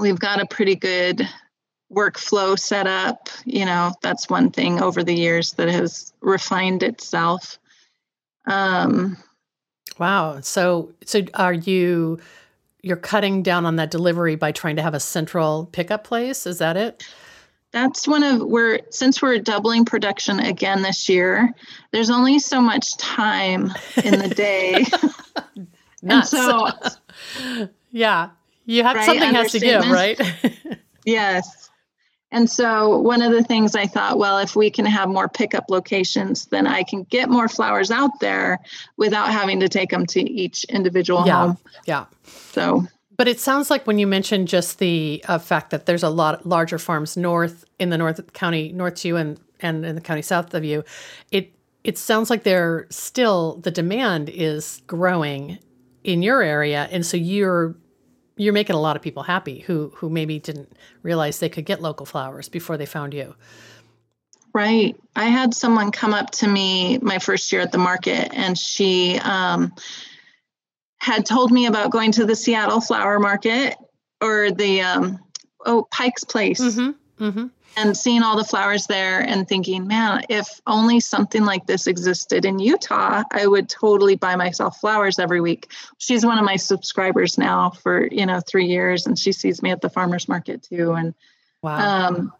[0.00, 1.28] we've got a pretty good
[1.92, 3.28] workflow set up.
[3.44, 7.58] You know, that's one thing over the years that has refined itself.
[8.46, 9.18] Um,
[9.98, 10.40] wow.
[10.40, 12.18] So, so are you
[12.82, 16.46] you're cutting down on that delivery by trying to have a central pickup place?
[16.46, 17.06] Is that it?
[17.76, 21.52] That's one of we're since we're doubling production again this year.
[21.92, 23.70] There's only so much time
[24.02, 24.86] in the day,
[26.02, 26.70] and so
[27.90, 28.30] yeah,
[28.64, 30.18] you have right, something has to give, right?
[31.04, 31.68] yes.
[32.32, 35.66] And so, one of the things I thought, well, if we can have more pickup
[35.68, 38.58] locations, then I can get more flowers out there
[38.96, 41.58] without having to take them to each individual yeah, home.
[41.84, 42.06] Yeah.
[42.52, 42.86] So,
[43.16, 46.46] but it sounds like when you mentioned just the uh, fact that there's a lot
[46.46, 50.22] larger farms north in the North County, north to you, and and in the county
[50.22, 50.84] south of you,
[51.30, 51.52] it
[51.84, 55.58] it sounds like there still the demand is growing
[56.04, 57.76] in your area, and so you're
[58.36, 61.80] you're making a lot of people happy who who maybe didn't realize they could get
[61.80, 63.34] local flowers before they found you.
[64.52, 64.96] Right.
[65.14, 69.18] I had someone come up to me my first year at the market, and she
[69.22, 69.74] um,
[70.98, 73.76] had told me about going to the Seattle Flower Market
[74.20, 75.18] or the um,
[75.64, 76.60] oh Pike's Place.
[76.60, 77.24] Mm-hmm.
[77.24, 81.86] Mm-hmm and seeing all the flowers there and thinking, man, if only something like this
[81.86, 85.70] existed in Utah, I would totally buy myself flowers every week.
[85.98, 89.70] She's one of my subscribers now for, you know, three years and she sees me
[89.70, 90.92] at the farmer's market too.
[90.92, 91.14] And
[91.62, 92.06] wow.
[92.08, 92.32] Um,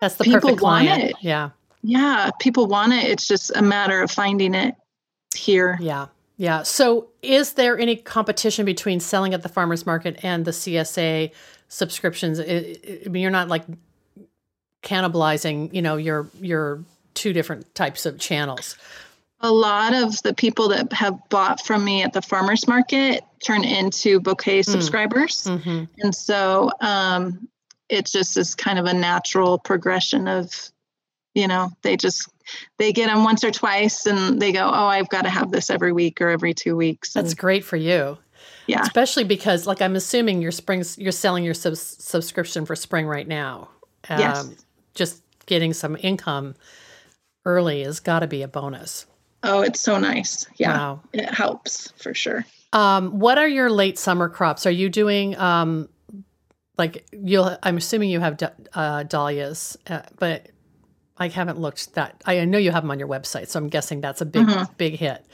[0.00, 1.04] That's the perfect client.
[1.04, 1.16] It.
[1.20, 1.50] Yeah.
[1.82, 2.30] Yeah.
[2.40, 3.04] People want it.
[3.04, 4.74] It's just a matter of finding it
[5.34, 5.78] here.
[5.80, 6.08] Yeah.
[6.42, 6.64] Yeah.
[6.64, 11.30] So is there any competition between selling at the farmer's market and the CSA
[11.68, 12.40] subscriptions?
[12.40, 13.62] I mean, you're not like
[14.82, 16.82] cannibalizing, you know, your your
[17.14, 18.76] two different types of channels.
[19.38, 23.62] A lot of the people that have bought from me at the farmers market turn
[23.62, 24.68] into bouquet mm.
[24.68, 25.44] subscribers.
[25.44, 25.84] Mm-hmm.
[26.00, 27.46] And so um,
[27.88, 30.72] it just is kind of a natural progression of,
[31.34, 32.28] you know, they just
[32.78, 35.70] they get them once or twice and they go, oh, I've got to have this
[35.70, 37.12] every week or every two weeks.
[37.12, 38.18] That's great for you.
[38.66, 38.82] Yeah.
[38.82, 43.26] Especially because like I'm assuming your springs you're selling your sub- subscription for spring right
[43.26, 43.68] now.
[44.08, 46.54] Um, yes just getting some income
[47.44, 49.06] early has got to be a bonus.
[49.42, 50.46] Oh, it's so nice.
[50.56, 50.76] Yeah.
[50.76, 51.00] Wow.
[51.12, 52.46] It helps for sure.
[52.72, 54.66] Um, what are your late summer crops?
[54.66, 55.88] Are you doing um,
[56.78, 58.38] like you'll I'm assuming you have
[58.74, 60.48] uh, dahlias, uh, but
[61.16, 64.00] I haven't looked that I know you have them on your website, so I'm guessing
[64.00, 64.72] that's a big mm-hmm.
[64.76, 65.24] big hit.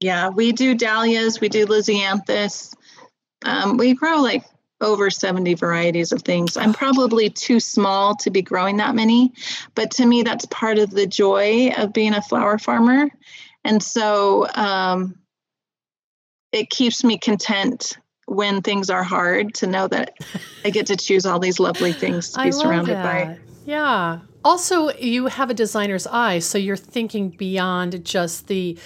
[0.00, 2.74] Yeah, we do dahlias, we do lisianthus.
[3.44, 4.44] Um, we grow like
[4.80, 6.56] over 70 varieties of things.
[6.56, 9.32] I'm probably too small to be growing that many,
[9.74, 13.10] but to me, that's part of the joy of being a flower farmer.
[13.62, 15.18] And so um,
[16.52, 20.14] it keeps me content when things are hard to know that
[20.64, 23.38] I get to choose all these lovely things to be surrounded by.
[23.66, 24.20] Yeah.
[24.44, 28.78] Also, you have a designer's eye, so you're thinking beyond just the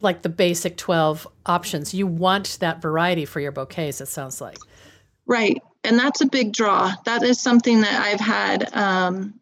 [0.00, 1.92] like the basic 12 options.
[1.92, 4.58] You want that variety for your bouquets, it sounds like.
[5.26, 5.60] Right.
[5.84, 6.92] And that's a big draw.
[7.04, 9.34] That is something that I've had um,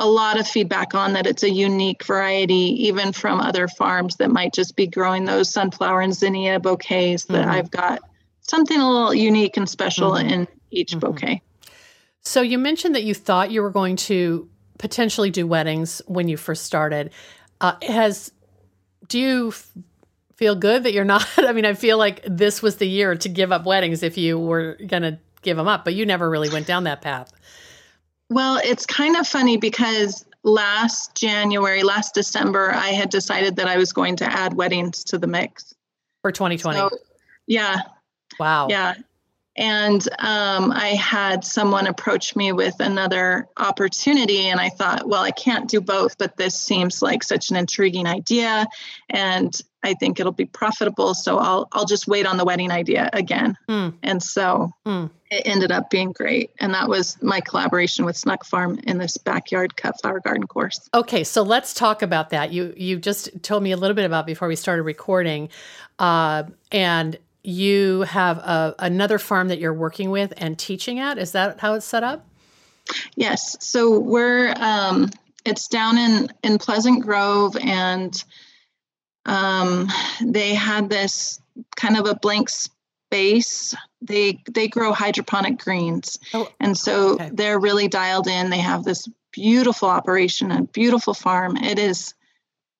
[0.00, 4.30] a lot of feedback on that it's a unique variety, even from other farms that
[4.30, 7.50] might just be growing those sunflower and zinnia bouquets that mm-hmm.
[7.50, 8.00] I've got
[8.40, 10.28] something a little unique and special mm-hmm.
[10.28, 11.00] in each mm-hmm.
[11.00, 11.42] bouquet.
[12.24, 16.36] So you mentioned that you thought you were going to potentially do weddings when you
[16.36, 17.10] first started.
[17.60, 18.32] Uh, has
[19.08, 19.70] do you f-
[20.34, 21.26] feel good that you're not?
[21.38, 24.38] I mean, I feel like this was the year to give up weddings if you
[24.38, 27.32] were going to give them up, but you never really went down that path.
[28.30, 33.76] Well, it's kind of funny because last January, last December, I had decided that I
[33.76, 35.74] was going to add weddings to the mix
[36.22, 36.78] for 2020.
[36.78, 36.90] So,
[37.46, 37.80] yeah.
[38.40, 38.68] Wow.
[38.68, 38.94] Yeah.
[39.56, 45.30] And um, I had someone approach me with another opportunity, and I thought, well, I
[45.30, 48.66] can't do both, but this seems like such an intriguing idea,
[49.08, 51.14] and I think it'll be profitable.
[51.14, 53.56] So I'll I'll just wait on the wedding idea again.
[53.68, 53.94] Mm.
[54.02, 55.10] And so mm.
[55.30, 59.18] it ended up being great, and that was my collaboration with Snuck Farm in this
[59.18, 60.88] backyard cut flower garden course.
[60.94, 62.52] Okay, so let's talk about that.
[62.52, 65.50] You you just told me a little bit about before we started recording,
[66.00, 71.18] uh, and you have a, another farm that you're working with and teaching at.
[71.18, 72.26] Is that how it's set up?
[73.14, 73.56] Yes.
[73.60, 75.10] So we're um,
[75.44, 78.22] it's down in in Pleasant Grove, and
[79.26, 79.88] um,
[80.24, 81.40] they had this
[81.76, 83.74] kind of a blank space.
[84.00, 87.30] They they grow hydroponic greens, oh, and so okay.
[87.32, 88.50] they're really dialed in.
[88.50, 91.56] They have this beautiful operation, a beautiful farm.
[91.56, 92.14] It is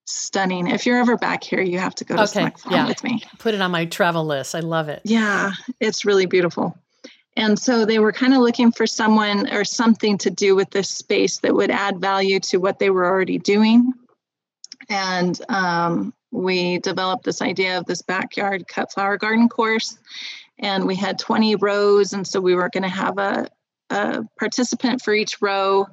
[0.04, 0.66] stunning.
[0.68, 2.50] If you're ever back here, you have to go to okay.
[2.50, 2.86] Farm yeah.
[2.86, 3.22] with me.
[3.38, 4.54] Put it on my travel list.
[4.54, 5.02] I love it.
[5.04, 6.76] Yeah, it's really beautiful.
[7.36, 10.88] And so they were kind of looking for someone or something to do with this
[10.88, 13.92] space that would add value to what they were already doing.
[14.88, 19.98] And um, we developed this idea of this backyard cut flower garden course.
[20.58, 22.12] And we had 20 rows.
[22.12, 23.48] And so we were going to have a,
[23.90, 25.86] a participant for each row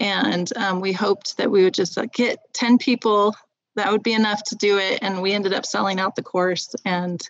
[0.00, 3.36] and um, we hoped that we would just uh, get 10 people
[3.80, 4.98] that would be enough to do it.
[5.00, 6.74] And we ended up selling out the course.
[6.84, 7.20] And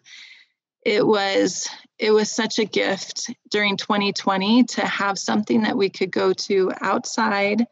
[0.85, 6.11] it was it was such a gift during 2020 to have something that we could
[6.11, 7.67] go to outside.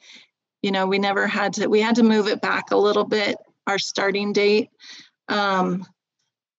[0.63, 3.37] You know we never had to we had to move it back a little bit
[3.67, 4.71] our starting date.
[5.29, 5.85] Um,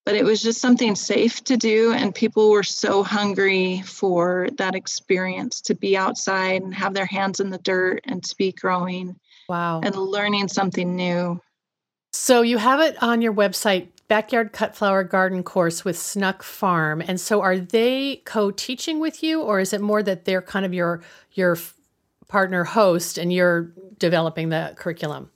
[0.05, 1.93] but it was just something safe to do.
[1.93, 7.39] And people were so hungry for that experience to be outside and have their hands
[7.39, 9.81] in the dirt and to be growing wow.
[9.81, 11.39] and learning something new
[12.19, 17.01] so you have it on your website, Backyard Cut Flower Garden Course with Snuck Farm.
[17.01, 20.73] And so are they co-teaching with you or is it more that they're kind of
[20.73, 21.01] your
[21.31, 21.57] your
[22.27, 25.31] partner host and you're developing the curriculum?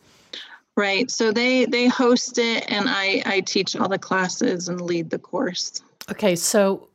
[0.76, 1.10] Right.
[1.10, 5.20] So they they host it and I I teach all the classes and lead the
[5.20, 5.82] course.
[6.12, 6.90] Okay, so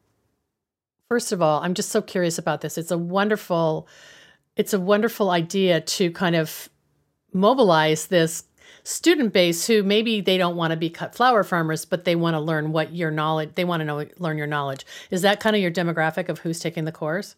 [1.09, 2.77] first of all, I'm just so curious about this.
[2.77, 3.89] It's a wonderful
[4.55, 6.69] it's a wonderful idea to kind of
[7.33, 8.45] mobilize this
[8.89, 12.35] student base who maybe they don't want to be cut flower farmers, but they want
[12.35, 14.87] to learn what your knowledge, they want to know, learn your knowledge.
[15.11, 17.37] Is that kind of your demographic of who's taking the course?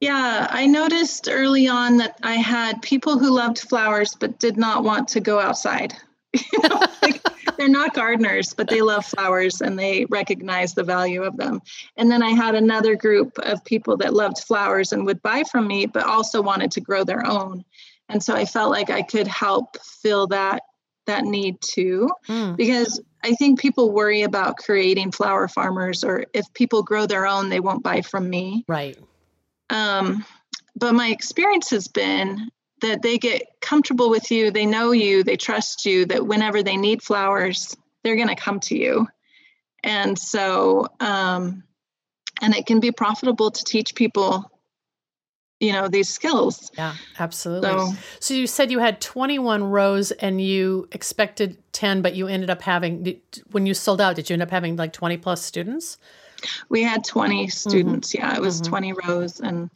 [0.00, 4.82] Yeah, I noticed early on that I had people who loved flowers but did not
[4.82, 5.94] want to go outside.
[6.32, 7.20] you know, like,
[7.56, 11.60] they're not gardeners, but they love flowers and they recognize the value of them.
[11.96, 15.66] And then I had another group of people that loved flowers and would buy from
[15.66, 17.64] me, but also wanted to grow their own.
[18.08, 20.62] And so I felt like I could help fill that
[21.08, 22.56] that need too mm.
[22.56, 27.48] because i think people worry about creating flower farmers or if people grow their own
[27.48, 28.64] they won't buy from me.
[28.68, 28.96] Right.
[29.70, 30.24] Um,
[30.76, 35.36] but my experience has been that they get comfortable with you they know you they
[35.36, 39.06] trust you that whenever they need flowers they're going to come to you.
[39.82, 41.64] And so um,
[42.40, 44.50] and it can be profitable to teach people
[45.60, 50.40] you know these skills yeah absolutely so, so, you said you had 21 rows and
[50.40, 54.42] you expected 10 but you ended up having when you sold out did you end
[54.42, 55.98] up having like 20 plus students
[56.68, 57.50] we had 20 mm-hmm.
[57.50, 58.24] students mm-hmm.
[58.24, 58.70] yeah it was mm-hmm.
[58.70, 59.70] 20 rows and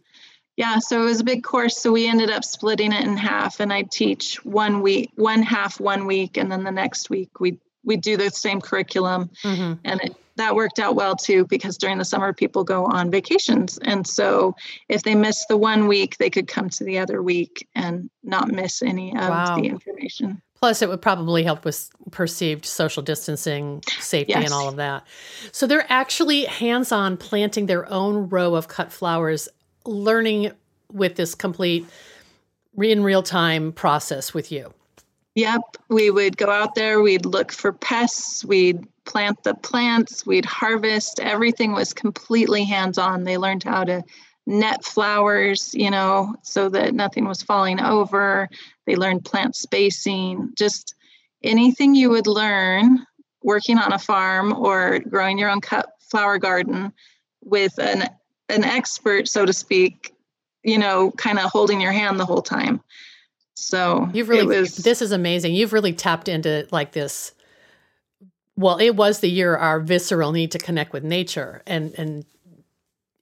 [0.56, 3.58] yeah so it was a big course so we ended up splitting it in half
[3.58, 7.58] and i teach one week one half one week and then the next week we
[7.84, 9.72] we do the same curriculum mm-hmm.
[9.84, 13.78] and it that worked out well too because during the summer people go on vacations.
[13.78, 14.54] And so
[14.88, 18.48] if they miss the one week they could come to the other week and not
[18.48, 19.56] miss any of wow.
[19.56, 20.40] the information.
[20.54, 24.44] Plus it would probably help with perceived social distancing safety yes.
[24.44, 25.04] and all of that.
[25.50, 29.48] So they're actually hands-on planting their own row of cut flowers
[29.84, 30.52] learning
[30.92, 31.84] with this complete
[32.80, 34.72] in real time process with you.
[35.34, 40.44] Yep, we would go out there, we'd look for pests, we'd plant the plants, we'd
[40.44, 41.20] harvest.
[41.20, 43.24] Everything was completely hands on.
[43.24, 44.02] They learned how to
[44.46, 48.48] net flowers, you know, so that nothing was falling over.
[48.86, 50.94] They learned plant spacing, just
[51.42, 53.06] anything you would learn
[53.42, 56.92] working on a farm or growing your own cut flower garden.
[57.44, 58.08] with an
[58.48, 60.12] an expert, so to speak,
[60.62, 62.82] you know, kind of holding your hand the whole time.
[63.54, 65.54] So you've really was, this is amazing.
[65.54, 67.32] You've really tapped into like this.
[68.56, 72.24] Well, it was the year our visceral need to connect with nature, and and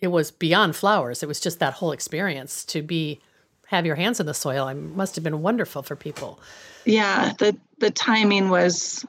[0.00, 1.22] it was beyond flowers.
[1.22, 3.20] It was just that whole experience to be
[3.66, 4.66] have your hands in the soil.
[4.68, 6.40] It must have been wonderful for people.
[6.84, 9.04] Yeah, the the timing was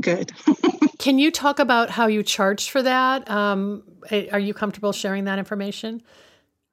[0.00, 0.32] good.
[0.98, 3.30] Can you talk about how you charged for that?
[3.30, 3.82] Um,
[4.32, 6.02] are you comfortable sharing that information?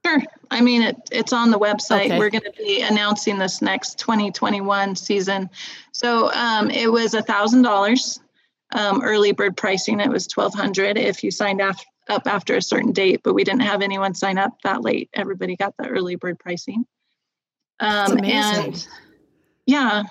[0.06, 0.20] Sure.
[0.50, 2.06] I mean, it, it's on the website.
[2.06, 2.18] Okay.
[2.18, 5.50] We're going to be announcing this next 2021 season.
[5.92, 8.20] So um, it was a thousand dollars
[8.72, 10.00] um, early bird pricing.
[10.00, 13.62] It was 1200 if you signed af- up after a certain date, but we didn't
[13.62, 15.10] have anyone sign up that late.
[15.14, 16.86] Everybody got the early bird pricing.
[17.80, 18.88] Um, and
[19.66, 20.04] yeah,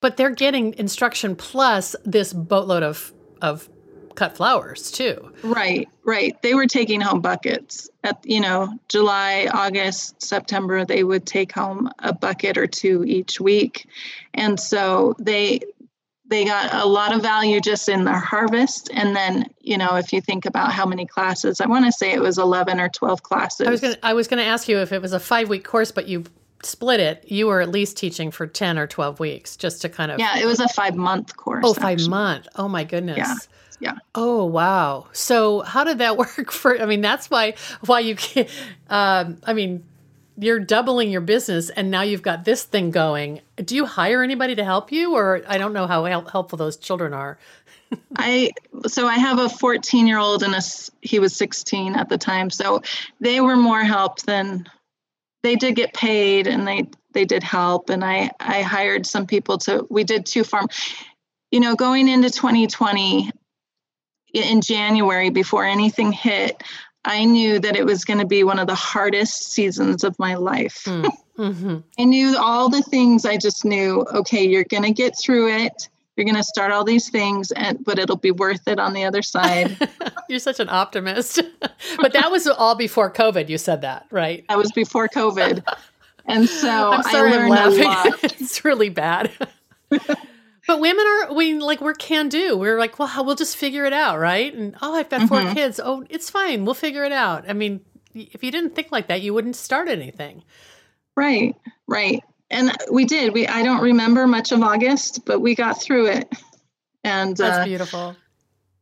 [0.00, 3.68] but they're getting instruction plus this boatload of of
[4.14, 5.32] cut flowers too.
[5.42, 6.40] Right, right.
[6.42, 10.84] They were taking home buckets at you know July, August, September.
[10.84, 13.86] They would take home a bucket or two each week,
[14.32, 15.60] and so they
[16.30, 20.12] they got a lot of value just in their harvest and then you know if
[20.12, 23.22] you think about how many classes i want to say it was 11 or 12
[23.22, 25.20] classes i was going to i was going to ask you if it was a
[25.20, 26.24] 5 week course but you
[26.62, 30.10] split it, you were at least teaching for 10 or 12 weeks just to kind
[30.10, 30.18] of.
[30.18, 31.64] Yeah, it was a five month course.
[31.66, 32.08] Oh, five actually.
[32.08, 32.48] month.
[32.56, 33.18] Oh, my goodness.
[33.18, 33.34] Yeah.
[33.82, 33.94] Yeah.
[34.14, 35.06] Oh wow!
[35.12, 36.78] So how did that work for?
[36.78, 37.54] I mean, that's why
[37.86, 38.46] why you can.
[38.90, 39.82] Um, I mean,
[40.40, 43.40] you're doubling your business, and now you've got this thing going.
[43.56, 47.12] Do you hire anybody to help you, or I don't know how helpful those children
[47.12, 47.38] are.
[48.16, 48.50] I
[48.86, 50.60] so I have a 14 year old and a
[51.02, 52.82] he was 16 at the time, so
[53.20, 54.66] they were more help than
[55.42, 59.58] they did get paid and they they did help and i i hired some people
[59.58, 60.66] to we did two farm
[61.50, 63.30] you know going into 2020
[64.32, 66.62] in january before anything hit
[67.04, 70.34] i knew that it was going to be one of the hardest seasons of my
[70.34, 70.84] life.
[70.84, 71.78] Mm, mm-hmm.
[71.98, 75.88] i knew all the things i just knew okay you're going to get through it
[76.20, 79.04] you're going to start all these things and but it'll be worth it on the
[79.04, 79.88] other side.
[80.28, 81.40] You're such an optimist.
[81.96, 84.44] But that was all before covid you said that right?
[84.48, 85.64] That was before covid.
[86.26, 88.30] And so I'm sorry, I learned I'm laughing.
[88.38, 89.30] it's really bad
[90.70, 93.92] but women are we like we're can do we're like well we'll just figure it
[93.92, 95.52] out right and oh i've got 4 mm-hmm.
[95.54, 97.80] kids oh it's fine we'll figure it out i mean
[98.14, 100.42] if you didn't think like that you wouldn't start anything
[101.16, 101.56] right
[101.86, 103.32] right and we did.
[103.32, 106.28] We I don't remember much of August, but we got through it.
[107.04, 108.16] And that's uh, beautiful.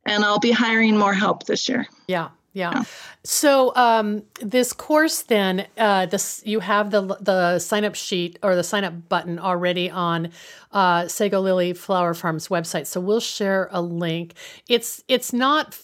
[0.06, 1.86] And I'll be hiring more help this year.
[2.06, 2.30] Yeah.
[2.58, 2.72] Yeah.
[2.74, 2.82] yeah.
[3.24, 8.56] So um, this course, then, uh, this you have the the sign up sheet or
[8.56, 10.30] the sign up button already on
[10.72, 12.86] uh, Sego Lily Flower Farm's website.
[12.86, 14.34] So we'll share a link.
[14.68, 15.78] It's it's not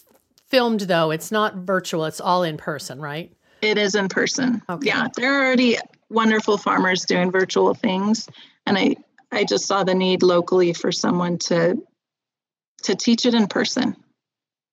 [0.47, 1.11] filmed though.
[1.11, 2.05] It's not virtual.
[2.05, 3.31] It's all in person, right?
[3.61, 4.61] It is in person.
[4.69, 4.87] Okay.
[4.87, 5.77] Yeah, they're already
[6.09, 8.29] wonderful farmers doing virtual things
[8.65, 8.95] and i
[9.31, 11.81] i just saw the need locally for someone to
[12.83, 13.95] to teach it in person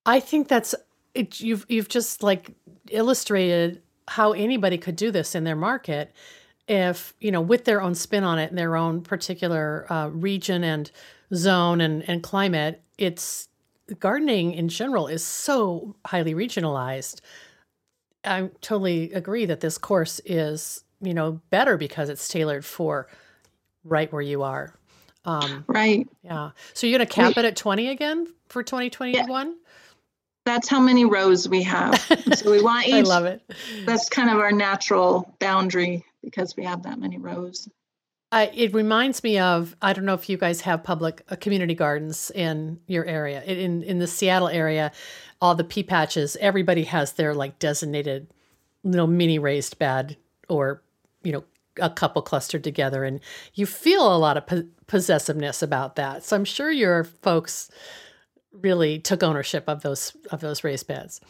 [0.05, 0.75] i think that's
[1.15, 2.51] it, you've you've just like
[2.91, 6.13] illustrated how anybody could do this in their market
[6.69, 10.65] if you know with their own spin on it and their own particular uh, region
[10.65, 10.91] and
[11.35, 13.49] zone and, and climate it's
[13.99, 17.21] gardening in general is so highly regionalized
[18.25, 23.09] i totally agree that this course is you know, better because it's tailored for
[23.85, 24.75] right where you are.
[25.25, 26.09] Um, right.
[26.23, 26.51] Yeah.
[26.73, 29.49] So you're going to cap we, it at 20 again for 2021?
[29.49, 29.55] Yeah.
[30.45, 32.01] That's how many rows we have.
[32.35, 32.95] so we want each.
[32.95, 33.43] I love it.
[33.85, 37.69] That's kind of our natural boundary because we have that many rows.
[38.33, 41.75] I, it reminds me of I don't know if you guys have public uh, community
[41.75, 43.43] gardens in your area.
[43.43, 44.91] In in the Seattle area,
[45.41, 48.29] all the pea patches, everybody has their like designated
[48.85, 50.17] little mini raised bed
[50.49, 50.83] or
[51.23, 51.45] you know
[51.79, 53.21] a couple clustered together and
[53.55, 57.71] you feel a lot of po- possessiveness about that so i'm sure your folks
[58.53, 61.21] really took ownership of those of those raised beds.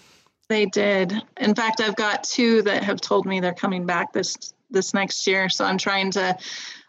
[0.49, 1.15] They did.
[1.39, 5.27] In fact i've got two that have told me they're coming back this this next
[5.27, 5.49] year.
[5.49, 6.37] So i'm trying to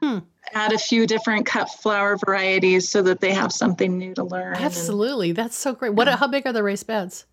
[0.01, 0.19] hmm.
[0.53, 4.55] add a few different cut flower varieties so that they have something new to learn
[4.55, 5.29] absolutely.
[5.29, 5.93] And, that's so great.
[5.93, 6.17] What yeah.
[6.17, 7.25] how big are the raised beds?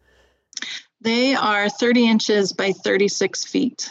[1.01, 3.91] They are 30 inches by 36 feet.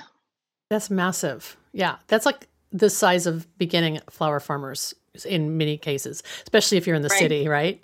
[0.70, 1.57] That's massive.
[1.74, 4.93] Yeah, that's like the size of beginning flower farmers
[5.26, 7.20] in many cases, especially if you're in the right.
[7.20, 7.82] city, right?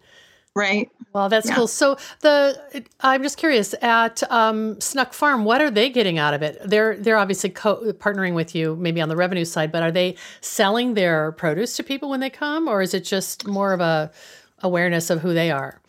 [0.56, 0.90] Right.
[1.12, 1.56] Well, that's yeah.
[1.56, 1.68] cool.
[1.68, 6.42] So the I'm just curious at um, Snuck Farm, what are they getting out of
[6.42, 6.58] it?
[6.64, 10.16] They're they're obviously co- partnering with you, maybe on the revenue side, but are they
[10.40, 14.12] selling their produce to people when they come, or is it just more of a
[14.60, 15.82] awareness of who they are?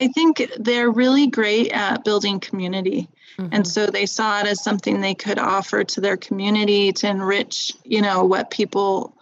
[0.00, 3.08] I think they're really great at building community.
[3.38, 3.54] Mm-hmm.
[3.54, 7.72] And so they saw it as something they could offer to their community to enrich,
[7.84, 9.16] you know, what people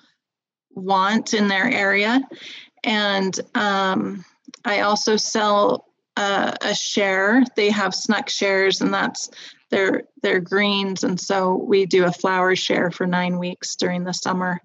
[0.74, 2.20] want in their area.
[2.84, 4.24] And um,
[4.64, 7.42] I also sell uh, a share.
[7.56, 9.30] They have snuck shares, and that's
[9.70, 11.02] their their greens.
[11.04, 14.60] And so we do a flower share for nine weeks during the summer.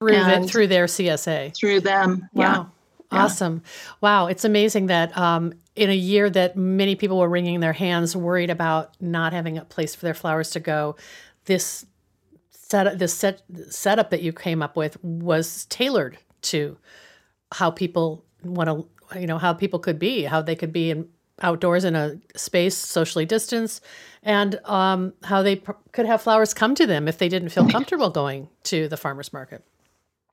[0.00, 1.54] Through, the, through their CSA.
[1.54, 2.28] Through them.
[2.32, 2.70] Wow.
[3.12, 3.24] Yeah.
[3.24, 3.62] Awesome.
[4.00, 4.28] Wow.
[4.28, 8.50] It's amazing that um, in a year that many people were wringing their hands, worried
[8.50, 10.96] about not having a place for their flowers to go,
[11.44, 11.84] this
[12.50, 16.78] set this set setup that you came up with was tailored to
[17.52, 18.88] how people want to,
[19.18, 21.08] you know, how people could be, how they could be in
[21.42, 23.82] outdoors in a space socially distanced,
[24.22, 27.68] and um, how they pr- could have flowers come to them if they didn't feel
[27.68, 29.64] comfortable going to the farmers market.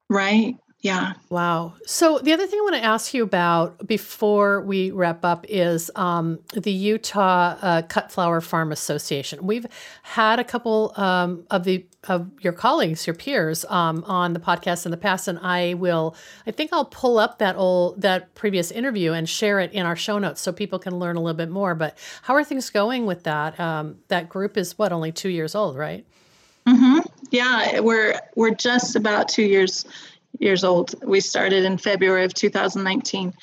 [0.09, 0.55] Right.
[0.82, 1.13] Yeah.
[1.30, 1.73] Wow.
[1.88, 5.89] So the other thing I want to ask you about before we wrap up is
[5.95, 9.45] um, the Utah uh, Cut Flower Farm Association.
[9.45, 9.65] We've
[10.03, 14.86] had a couple um, of the of your colleagues, your peers, um, on the podcast
[14.86, 16.15] in the past, and I will.
[16.45, 19.95] I think I'll pull up that old that previous interview and share it in our
[19.95, 21.73] show notes so people can learn a little bit more.
[21.73, 23.59] But how are things going with that?
[23.59, 26.05] Um, that group is what only two years old, right?
[26.67, 26.99] Mm-hmm.
[27.32, 29.86] Yeah, we're we're just about two years
[30.39, 30.95] years old.
[31.03, 33.33] We started in February of 2019.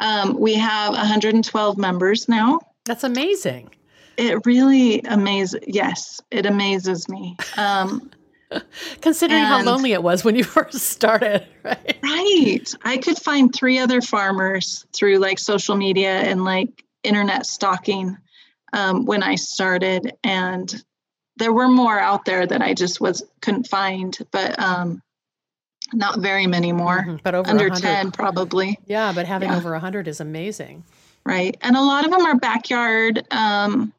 [0.00, 2.60] Um, we have 112 members now.
[2.84, 3.70] That's amazing.
[4.16, 5.60] It really amazes.
[5.66, 7.36] Yes, it amazes me.
[7.56, 8.10] Um,
[9.00, 11.98] Considering how lonely it was when you first started, right?
[12.02, 12.74] Right.
[12.84, 18.16] I could find three other farmers through like social media and like internet stalking
[18.72, 20.82] um, when I started, and
[21.36, 24.16] there were more out there that I just was couldn't find.
[24.30, 25.02] But um,
[25.94, 28.78] not very many more, mm-hmm, but over under 10 probably.
[28.86, 29.56] Yeah, but having yeah.
[29.56, 30.84] over 100 is amazing.
[31.24, 31.56] Right.
[31.62, 33.92] And a lot of them are backyard um,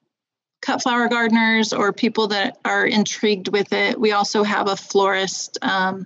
[0.62, 4.00] cut flower gardeners or people that are intrigued with it.
[4.00, 6.06] We also have a florist um,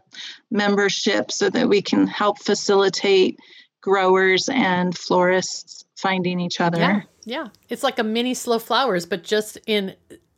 [0.51, 3.39] membership so that we can help facilitate
[3.81, 6.79] growers and florists finding each other.
[6.79, 7.01] Yeah.
[7.25, 7.47] Yeah.
[7.69, 9.95] It's like a mini slow flowers, but just in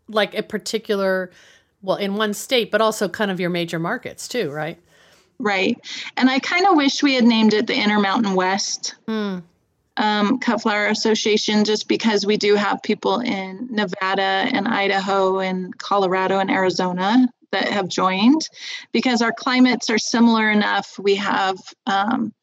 [0.07, 1.31] like a particular,
[1.81, 4.79] well, in one state, but also kind of your major markets too, right?
[5.41, 5.79] Right.
[6.17, 9.41] And I kind of wish we had named it the Intermountain West mm.
[9.97, 15.75] um, Cut Flower Association just because we do have people in Nevada and Idaho and
[15.77, 18.47] Colorado and Arizona that have joined
[18.91, 20.97] because our climates are similar enough.
[20.99, 22.33] We have um,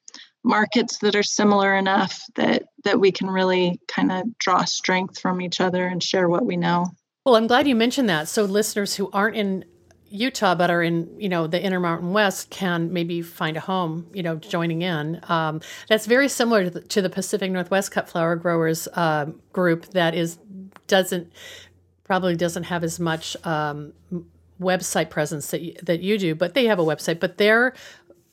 [0.42, 5.40] markets that are similar enough that that we can really kind of draw strength from
[5.40, 6.86] each other and share what we know.
[7.24, 8.28] Well, I'm glad you mentioned that.
[8.28, 9.64] So listeners who aren't in
[10.10, 14.22] Utah but are in you know the Intermountain West can maybe find a home you
[14.22, 15.20] know joining in.
[15.28, 19.86] Um, that's very similar to the, to the, Pacific Northwest cut flower growers uh, group
[19.86, 20.38] that is
[20.86, 21.32] doesn't
[22.04, 23.92] probably doesn't have as much um,
[24.60, 27.20] website presence that you, that you do, but they have a website.
[27.20, 27.74] But they're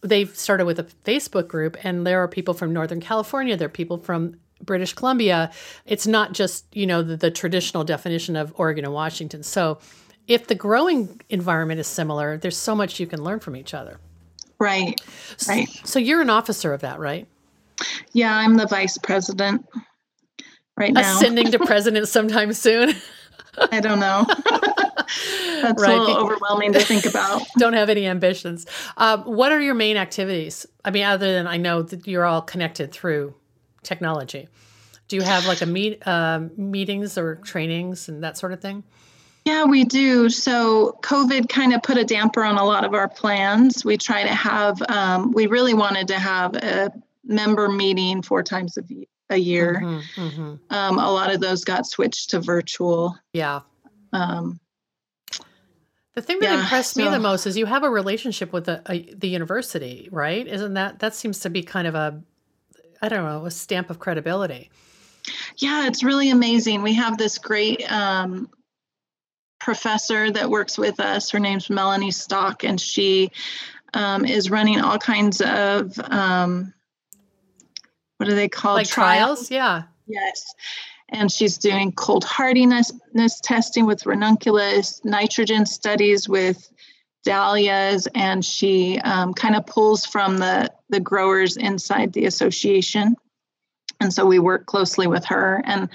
[0.01, 3.57] they've started with a Facebook group, and there are people from Northern California.
[3.57, 5.51] There are people from British Columbia.
[5.85, 9.43] It's not just you know the, the traditional definition of Oregon and Washington.
[9.43, 9.79] So
[10.27, 13.99] if the growing environment is similar, there's so much you can learn from each other.
[14.59, 14.99] Right.
[15.47, 15.69] Right.
[15.69, 17.27] So, so you're an officer of that, right?
[18.13, 19.65] Yeah, I'm the vice president
[20.77, 21.17] right now.
[21.17, 22.95] Ascending to president sometime soon.
[23.71, 24.25] I don't know.
[25.61, 25.97] That's right.
[25.97, 27.41] a little overwhelming to think about.
[27.57, 28.65] don't have any ambitions.
[28.97, 30.65] Uh, what are your main activities?
[30.83, 33.33] I mean, other than I know that you're all connected through
[33.83, 34.47] technology.
[35.07, 38.83] Do you have like a meet uh, meetings or trainings and that sort of thing?
[39.45, 40.29] Yeah, we do.
[40.29, 43.85] So, COVID kind of put a damper on a lot of our plans.
[43.85, 46.91] We try to have, um, we really wanted to have a
[47.23, 48.83] member meeting four times a,
[49.29, 49.81] a year.
[49.83, 50.73] Mm-hmm, mm-hmm.
[50.73, 53.15] Um, a lot of those got switched to virtual.
[53.33, 53.61] Yeah.
[54.13, 54.59] Um,
[56.15, 58.65] the thing that yeah, impressed so, me the most is you have a relationship with
[58.65, 60.47] the a, the university, right?
[60.47, 62.21] Isn't that that seems to be kind of a
[63.01, 64.71] I don't know a stamp of credibility.
[65.57, 66.83] Yeah, it's really amazing.
[66.83, 68.49] We have this great um,
[69.65, 71.31] professor that works with us.
[71.31, 73.31] Her name's Melanie Stock, and she
[73.95, 76.71] um, is running all kinds of um,
[78.17, 78.77] what are they called?
[78.77, 79.49] Like trials?
[79.49, 79.51] trials?
[79.51, 79.83] Yeah.
[80.07, 80.53] Yes.
[81.09, 82.91] And she's doing cold hardiness
[83.41, 86.71] testing with ranunculus, nitrogen studies with
[87.23, 93.15] dahlias, and she um, kind of pulls from the, the growers inside the association.
[93.99, 95.61] And so we work closely with her.
[95.65, 95.89] And,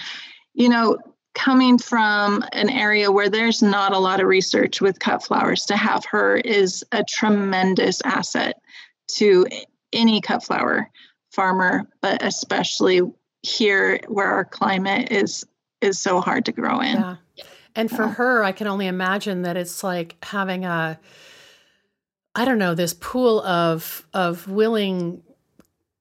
[0.54, 0.98] you know,
[1.34, 5.76] coming from an area where there's not a lot of research with cut flowers to
[5.76, 8.60] have her is a tremendous asset
[9.08, 9.46] to
[9.92, 10.90] any cut flower
[11.32, 13.02] farmer but especially
[13.42, 15.44] here where our climate is
[15.80, 16.96] is so hard to grow in.
[16.96, 17.16] Yeah.
[17.74, 20.98] And for her, I can only imagine that it's like having a
[22.34, 25.22] I don't know, this pool of of willing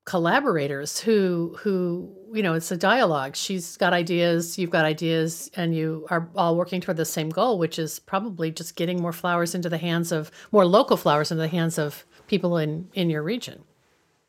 [0.10, 3.36] collaborators who who you know it's a dialogue.
[3.36, 7.60] She's got ideas you've got ideas and you are all working toward the same goal
[7.60, 11.44] which is probably just getting more flowers into the hands of more local flowers into
[11.44, 13.64] the hands of people in in your region.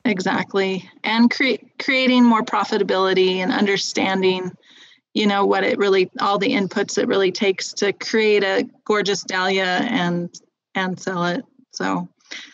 [0.04, 0.86] Exactly.
[1.02, 4.52] And create creating more profitability and understanding
[5.14, 9.22] you know what it really all the inputs it really takes to create a gorgeous
[9.22, 10.28] dahlia and
[10.74, 11.42] and sell it.
[11.70, 12.06] So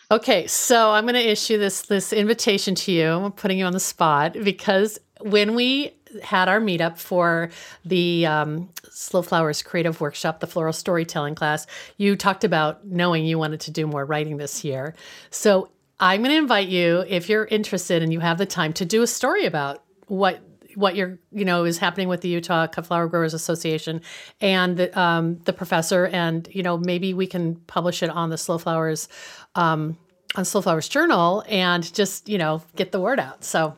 [0.09, 3.07] Okay, so I'm going to issue this this invitation to you.
[3.07, 7.49] I'm putting you on the spot because when we had our meetup for
[7.83, 11.67] the um, Slow Flowers Creative Workshop, the floral storytelling class,
[11.97, 14.95] you talked about knowing you wanted to do more writing this year.
[15.29, 15.69] So
[15.99, 19.01] I'm going to invite you, if you're interested and you have the time, to do
[19.01, 20.39] a story about what
[20.77, 23.99] what you're you know is happening with the Utah Cut Flower Growers Association
[24.39, 28.37] and the, um, the professor, and you know maybe we can publish it on the
[28.37, 29.09] Slow Flowers
[29.55, 29.97] um,
[30.35, 33.43] on Slow Flowers Journal and just you know get the word out.
[33.43, 33.75] So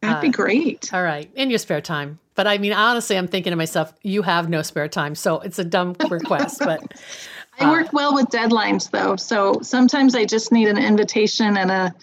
[0.00, 0.92] that'd uh, be great.
[0.94, 2.18] All right, in your spare time.
[2.34, 5.58] But I mean, honestly, I'm thinking to myself, you have no spare time, so it's
[5.58, 6.82] a dumb request, but.
[7.58, 9.16] I work well with deadlines though.
[9.16, 11.94] So sometimes I just need an invitation and a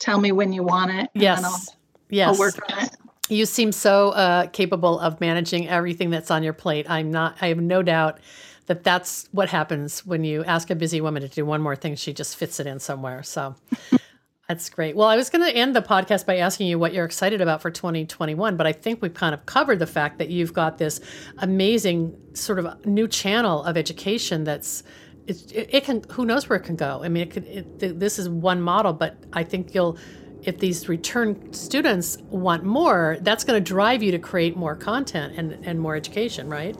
[0.00, 1.10] tell me when you want it.
[1.14, 1.44] Yes.
[1.44, 1.76] I'll,
[2.08, 2.28] yes.
[2.28, 2.96] I'll work on it.
[3.28, 6.88] You seem so uh, capable of managing everything that's on your plate.
[6.88, 8.20] I'm not, I have no doubt
[8.66, 11.96] that that's what happens when you ask a busy woman to do one more thing.
[11.96, 13.22] She just fits it in somewhere.
[13.22, 13.54] So
[14.48, 14.96] that's great.
[14.96, 17.62] Well, I was going to end the podcast by asking you what you're excited about
[17.62, 21.00] for 2021, but I think we've kind of covered the fact that you've got this
[21.38, 24.82] amazing sort of new channel of education that's
[25.26, 27.02] it, it can who knows where it can go.
[27.02, 27.44] I mean, it could.
[27.46, 29.98] It, this is one model, but I think you'll
[30.46, 35.34] if these return students want more, that's going to drive you to create more content
[35.36, 36.76] and, and more education, right?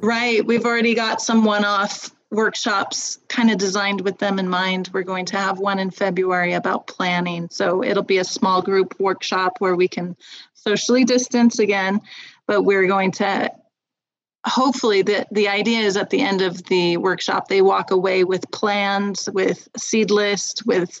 [0.00, 0.44] Right.
[0.44, 4.90] We've already got some one off workshops kind of designed with them in mind.
[4.92, 7.48] We're going to have one in February about planning.
[7.50, 10.16] So it'll be a small group workshop where we can
[10.54, 12.00] socially distance again,
[12.46, 13.50] but we're going to
[14.46, 18.50] hopefully the, the idea is at the end of the workshop they walk away with
[18.50, 21.00] plans with seed list with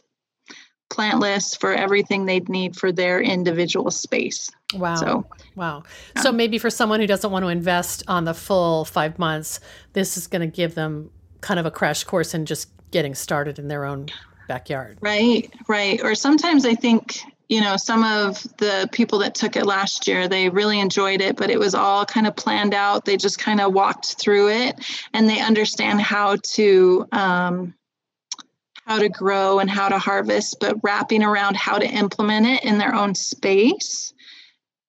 [0.94, 4.96] plant list for everything they'd need for their individual space Wow.
[4.96, 5.82] So, wow.
[6.16, 6.22] Yeah.
[6.22, 9.60] So maybe for someone who doesn't want to invest on the full five months,
[9.92, 13.58] this is going to give them kind of a crash course in just getting started
[13.58, 14.06] in their own
[14.48, 14.98] backyard.
[15.00, 16.02] Right, right.
[16.02, 20.28] Or sometimes I think, you know, some of the people that took it last year,
[20.28, 23.04] they really enjoyed it, but it was all kind of planned out.
[23.04, 24.76] They just kind of walked through it
[25.12, 27.74] and they understand how to, um,
[28.86, 32.78] how to grow and how to harvest, but wrapping around how to implement it in
[32.78, 34.14] their own space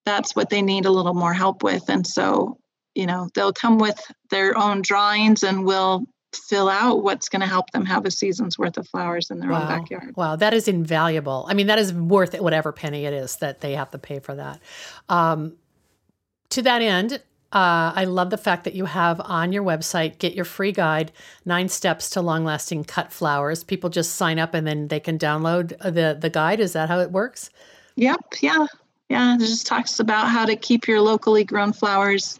[0.05, 1.89] that's what they need a little more help with.
[1.89, 2.57] And so,
[2.93, 7.47] you know, they'll come with their own drawings and we'll fill out what's going to
[7.47, 9.61] help them have a season's worth of flowers in their wow.
[9.61, 10.15] own backyard.
[10.15, 11.45] Wow, that is invaluable.
[11.49, 14.35] I mean, that is worth whatever penny it is that they have to pay for
[14.35, 14.59] that.
[15.09, 15.55] Um,
[16.49, 17.21] to that end,
[17.51, 21.11] uh, I love the fact that you have on your website, get your free guide,
[21.45, 23.63] Nine Steps to Long Lasting Cut Flowers.
[23.63, 26.59] People just sign up and then they can download the, the guide.
[26.59, 27.49] Is that how it works?
[27.95, 28.19] Yep.
[28.41, 28.67] Yeah
[29.09, 32.39] yeah, it just talks about how to keep your locally grown flowers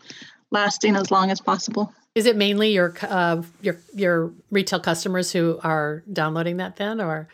[0.51, 1.93] lasting as long as possible.
[2.16, 7.28] Is it mainly your uh, your your retail customers who are downloading that then, or?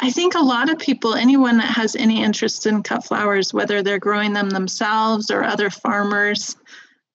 [0.00, 3.82] I think a lot of people, anyone that has any interest in cut flowers, whether
[3.82, 6.56] they're growing them themselves or other farmers,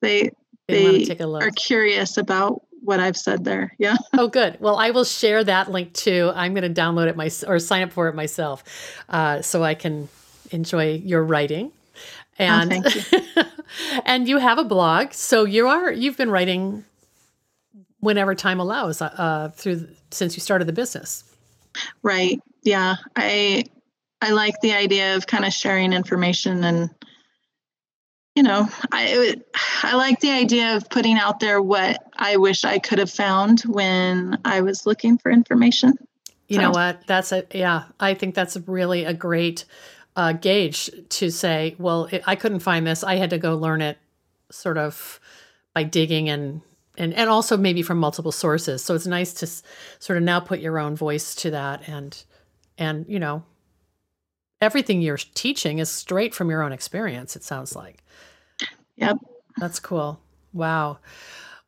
[0.01, 0.31] they
[0.67, 3.75] they, they are curious about what I've said there.
[3.79, 3.97] Yeah.
[4.17, 4.57] oh, good.
[4.59, 6.31] Well, I will share that link too.
[6.35, 8.63] I'm going to download it myself or sign up for it myself,
[9.09, 10.09] uh, so I can
[10.51, 11.71] enjoy your writing.
[12.39, 13.43] Oh, and oh, you.
[14.05, 16.85] and you have a blog, so you are you've been writing
[17.99, 21.23] whenever time allows uh, through since you started the business.
[22.01, 22.39] Right.
[22.63, 22.95] Yeah.
[23.15, 23.65] I
[24.21, 26.89] I like the idea of kind of sharing information and
[28.35, 29.35] you know, I
[29.83, 33.61] I like the idea of putting out there what I wish I could have found
[33.61, 35.95] when I was looking for information.
[36.47, 36.61] You so.
[36.61, 37.05] know what?
[37.07, 37.85] That's a yeah.
[37.99, 39.65] I think that's really a great
[40.15, 43.03] uh, gauge to say, well, it, I couldn't find this.
[43.03, 43.97] I had to go learn it
[44.51, 45.19] sort of
[45.73, 46.61] by digging and
[46.97, 48.83] and and also maybe from multiple sources.
[48.83, 49.63] So it's nice to s-
[49.99, 52.21] sort of now put your own voice to that and
[52.77, 53.43] and you know
[54.61, 57.35] everything you're teaching is straight from your own experience.
[57.35, 58.03] It sounds like.
[58.97, 59.17] Yep.
[59.57, 60.19] That's cool.
[60.53, 60.99] Wow.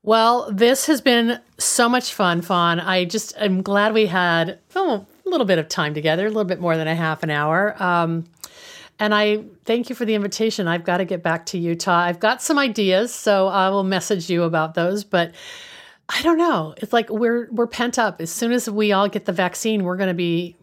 [0.04, 2.80] Well, this has been so much fun, Fawn.
[2.80, 6.44] I just am glad we had oh, a little bit of time together, a little
[6.44, 7.82] bit more than a half an hour.
[7.82, 8.26] Um,
[9.00, 10.68] And I thank you for the invitation.
[10.68, 12.02] I've got to get back to Utah.
[12.02, 15.04] I've got some ideas, so I will message you about those.
[15.04, 15.32] But
[16.08, 16.76] I don't know.
[16.78, 18.22] It's like we're we're pent up.
[18.22, 20.56] As soon as we all get the vaccine, we're going to be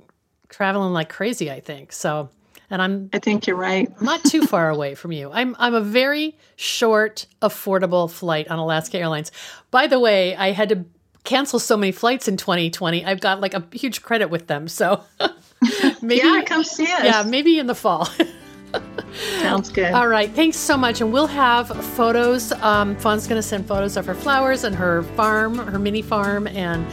[0.48, 1.50] traveling like crazy.
[1.50, 2.30] I think so.
[2.70, 3.88] And I'm I think you're right.
[4.00, 5.30] not too far away from you.
[5.32, 9.32] I'm I'm a very short, affordable flight on Alaska Airlines.
[9.70, 10.84] By the way, I had to
[11.24, 13.04] cancel so many flights in 2020.
[13.04, 14.68] I've got like a huge credit with them.
[14.68, 15.02] So
[16.02, 17.04] maybe yeah, come see us.
[17.04, 18.08] Yeah, maybe in the fall.
[19.40, 19.92] Sounds good.
[19.92, 20.30] All right.
[20.30, 21.00] Thanks so much.
[21.00, 22.52] And we'll have photos.
[22.52, 26.46] Um, Fawn's going to send photos of her flowers and her farm, her mini farm,
[26.46, 26.86] and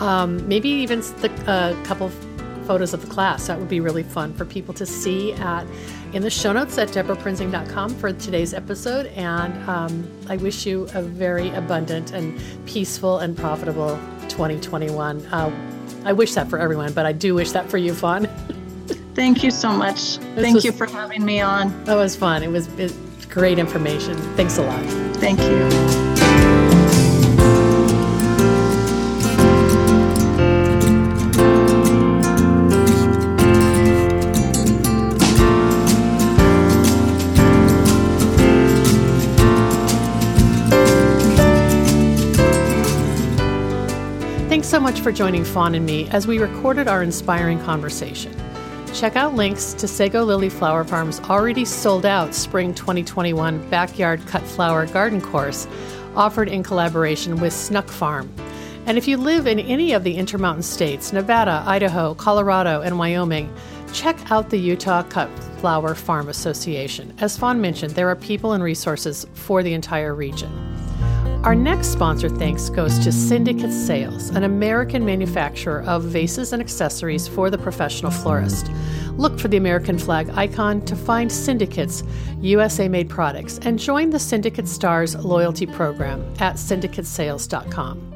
[0.00, 2.10] um, maybe even a uh, couple
[2.64, 3.46] photos of the class.
[3.46, 5.66] That would be really fun for people to see at
[6.12, 9.06] in the show notes at deborahprinzing.com for today's episode.
[9.08, 13.98] And um, I wish you a very abundant and peaceful and profitable
[14.28, 15.24] 2021.
[15.26, 15.50] Uh,
[16.04, 18.26] I wish that for everyone, but I do wish that for you, Fawn.
[19.14, 20.18] Thank you so much.
[20.18, 21.84] This Thank was, you for having me on.
[21.84, 22.42] That was fun.
[22.42, 24.16] It was, it was great information.
[24.36, 24.84] Thanks a lot.
[25.16, 26.01] Thank you.
[44.82, 48.34] Much for joining Fawn and me as we recorded our inspiring conversation.
[48.92, 54.42] Check out links to Sego Lily Flower Farm's already sold out Spring 2021 Backyard Cut
[54.42, 55.68] Flower Garden Course
[56.16, 58.28] offered in collaboration with Snuck Farm.
[58.86, 63.54] And if you live in any of the Intermountain states, Nevada, Idaho, Colorado, and Wyoming,
[63.92, 65.30] check out the Utah Cut
[65.60, 67.14] Flower Farm Association.
[67.20, 70.71] As Fawn mentioned, there are people and resources for the entire region.
[71.44, 77.26] Our next sponsor thanks goes to Syndicate Sales, an American manufacturer of vases and accessories
[77.26, 78.70] for the professional florist.
[79.16, 82.04] Look for the American flag icon to find Syndicate's
[82.40, 88.12] USA made products and join the Syndicate Stars loyalty program at syndicatesales.com.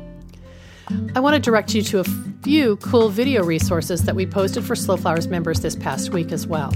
[1.17, 2.05] I want to direct you to a
[2.45, 6.47] few cool video resources that we posted for Slow Flowers members this past week as
[6.47, 6.73] well.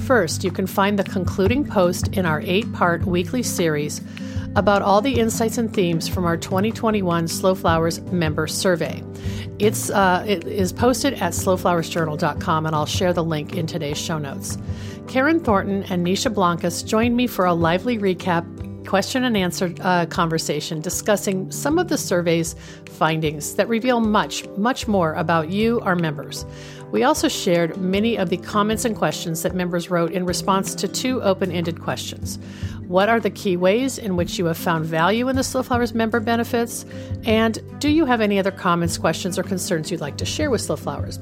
[0.00, 4.02] First, you can find the concluding post in our eight part weekly series
[4.56, 9.02] about all the insights and themes from our 2021 Slow Flowers member survey.
[9.58, 14.18] It's uh, it is posted at slowflowersjournal.com, and I'll share the link in today's show
[14.18, 14.58] notes.
[15.06, 18.44] Karen Thornton and Nisha Blancas joined me for a lively recap,
[18.86, 22.54] question and answer uh, conversation discussing some of the survey's
[22.90, 26.44] findings that reveal much, much more about you, our members.
[26.92, 30.86] We also shared many of the comments and questions that members wrote in response to
[30.86, 32.38] two open ended questions.
[32.86, 35.92] What are the key ways in which you have found value in the Slow Flowers
[35.92, 36.86] member benefits?
[37.24, 40.60] And do you have any other comments, questions, or concerns you'd like to share with
[40.60, 41.18] Slow Flowers?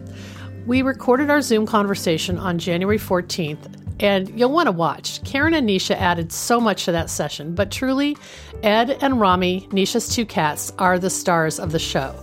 [0.66, 5.22] We recorded our Zoom conversation on January 14th, and you'll want to watch.
[5.24, 8.16] Karen and Nisha added so much to that session, but truly,
[8.62, 12.14] Ed and Rami, Nisha's two cats, are the stars of the show.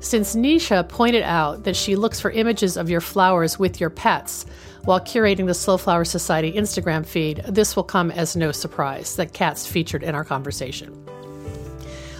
[0.00, 4.46] Since Nisha pointed out that she looks for images of your flowers with your pets,
[4.84, 9.32] while curating the Slow Flower Society Instagram feed, this will come as no surprise that
[9.32, 11.05] cats featured in our conversation.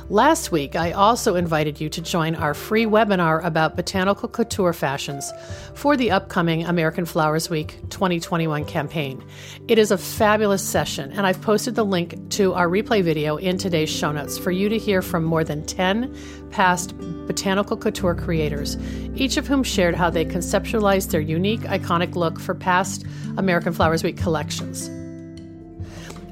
[0.09, 5.33] Last week, I also invited you to join our free webinar about botanical couture fashions
[5.75, 9.21] for the upcoming American Flowers Week 2021 campaign.
[9.67, 13.59] It is a fabulous session, and I've posted the link to our replay video in
[13.59, 16.17] today's show notes for you to hear from more than 10
[16.53, 16.97] past
[17.27, 18.77] botanical couture creators,
[19.17, 23.05] each of whom shared how they conceptualized their unique, iconic look for past
[23.39, 24.89] American Flowers Week collections.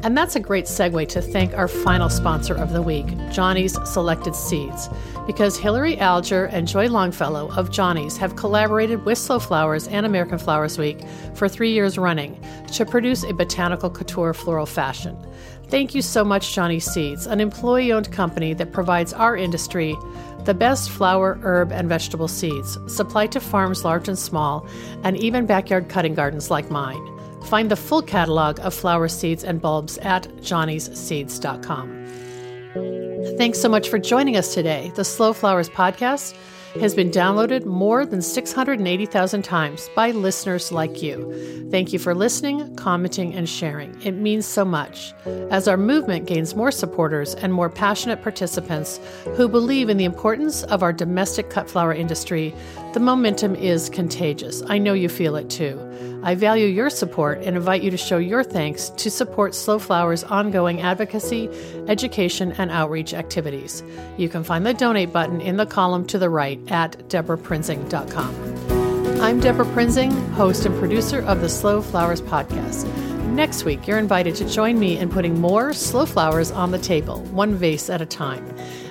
[0.04, 4.36] And that's a great segue to thank our final sponsor of the week, Johnny's Selected
[4.36, 4.90] Seeds,
[5.26, 10.36] because Hillary Alger and Joy Longfellow of Johnny's have collaborated with Slow Flowers and American
[10.36, 11.00] Flowers Week
[11.32, 12.38] for three years running
[12.74, 15.16] to produce a botanical couture floral fashion.
[15.68, 19.96] Thank you so much, Johnny Seeds, an employee owned company that provides our industry
[20.44, 24.68] the best flower, herb, and vegetable seeds, supplied to farms large and small,
[25.02, 27.13] and even backyard cutting gardens like mine.
[27.44, 32.04] Find the full catalog of flower seeds and bulbs at johnnysseeds.com.
[33.38, 34.92] Thanks so much for joining us today.
[34.96, 36.36] The Slow Flowers podcast
[36.80, 41.68] has been downloaded more than 680,000 times by listeners like you.
[41.70, 44.00] Thank you for listening, commenting, and sharing.
[44.02, 45.12] It means so much.
[45.50, 48.98] As our movement gains more supporters and more passionate participants
[49.36, 52.52] who believe in the importance of our domestic cut flower industry,
[52.94, 54.62] the momentum is contagious.
[54.68, 55.80] I know you feel it too.
[56.22, 60.22] I value your support and invite you to show your thanks to support Slow Flowers'
[60.22, 61.48] ongoing advocacy,
[61.88, 63.82] education, and outreach activities.
[64.16, 69.20] You can find the donate button in the column to the right at deborahprinzing.com.
[69.20, 72.86] I'm Deborah Prinzing, host and producer of the Slow Flowers podcast.
[73.34, 77.18] Next week, you're invited to join me in putting more slow flowers on the table,
[77.32, 78.46] one vase at a time.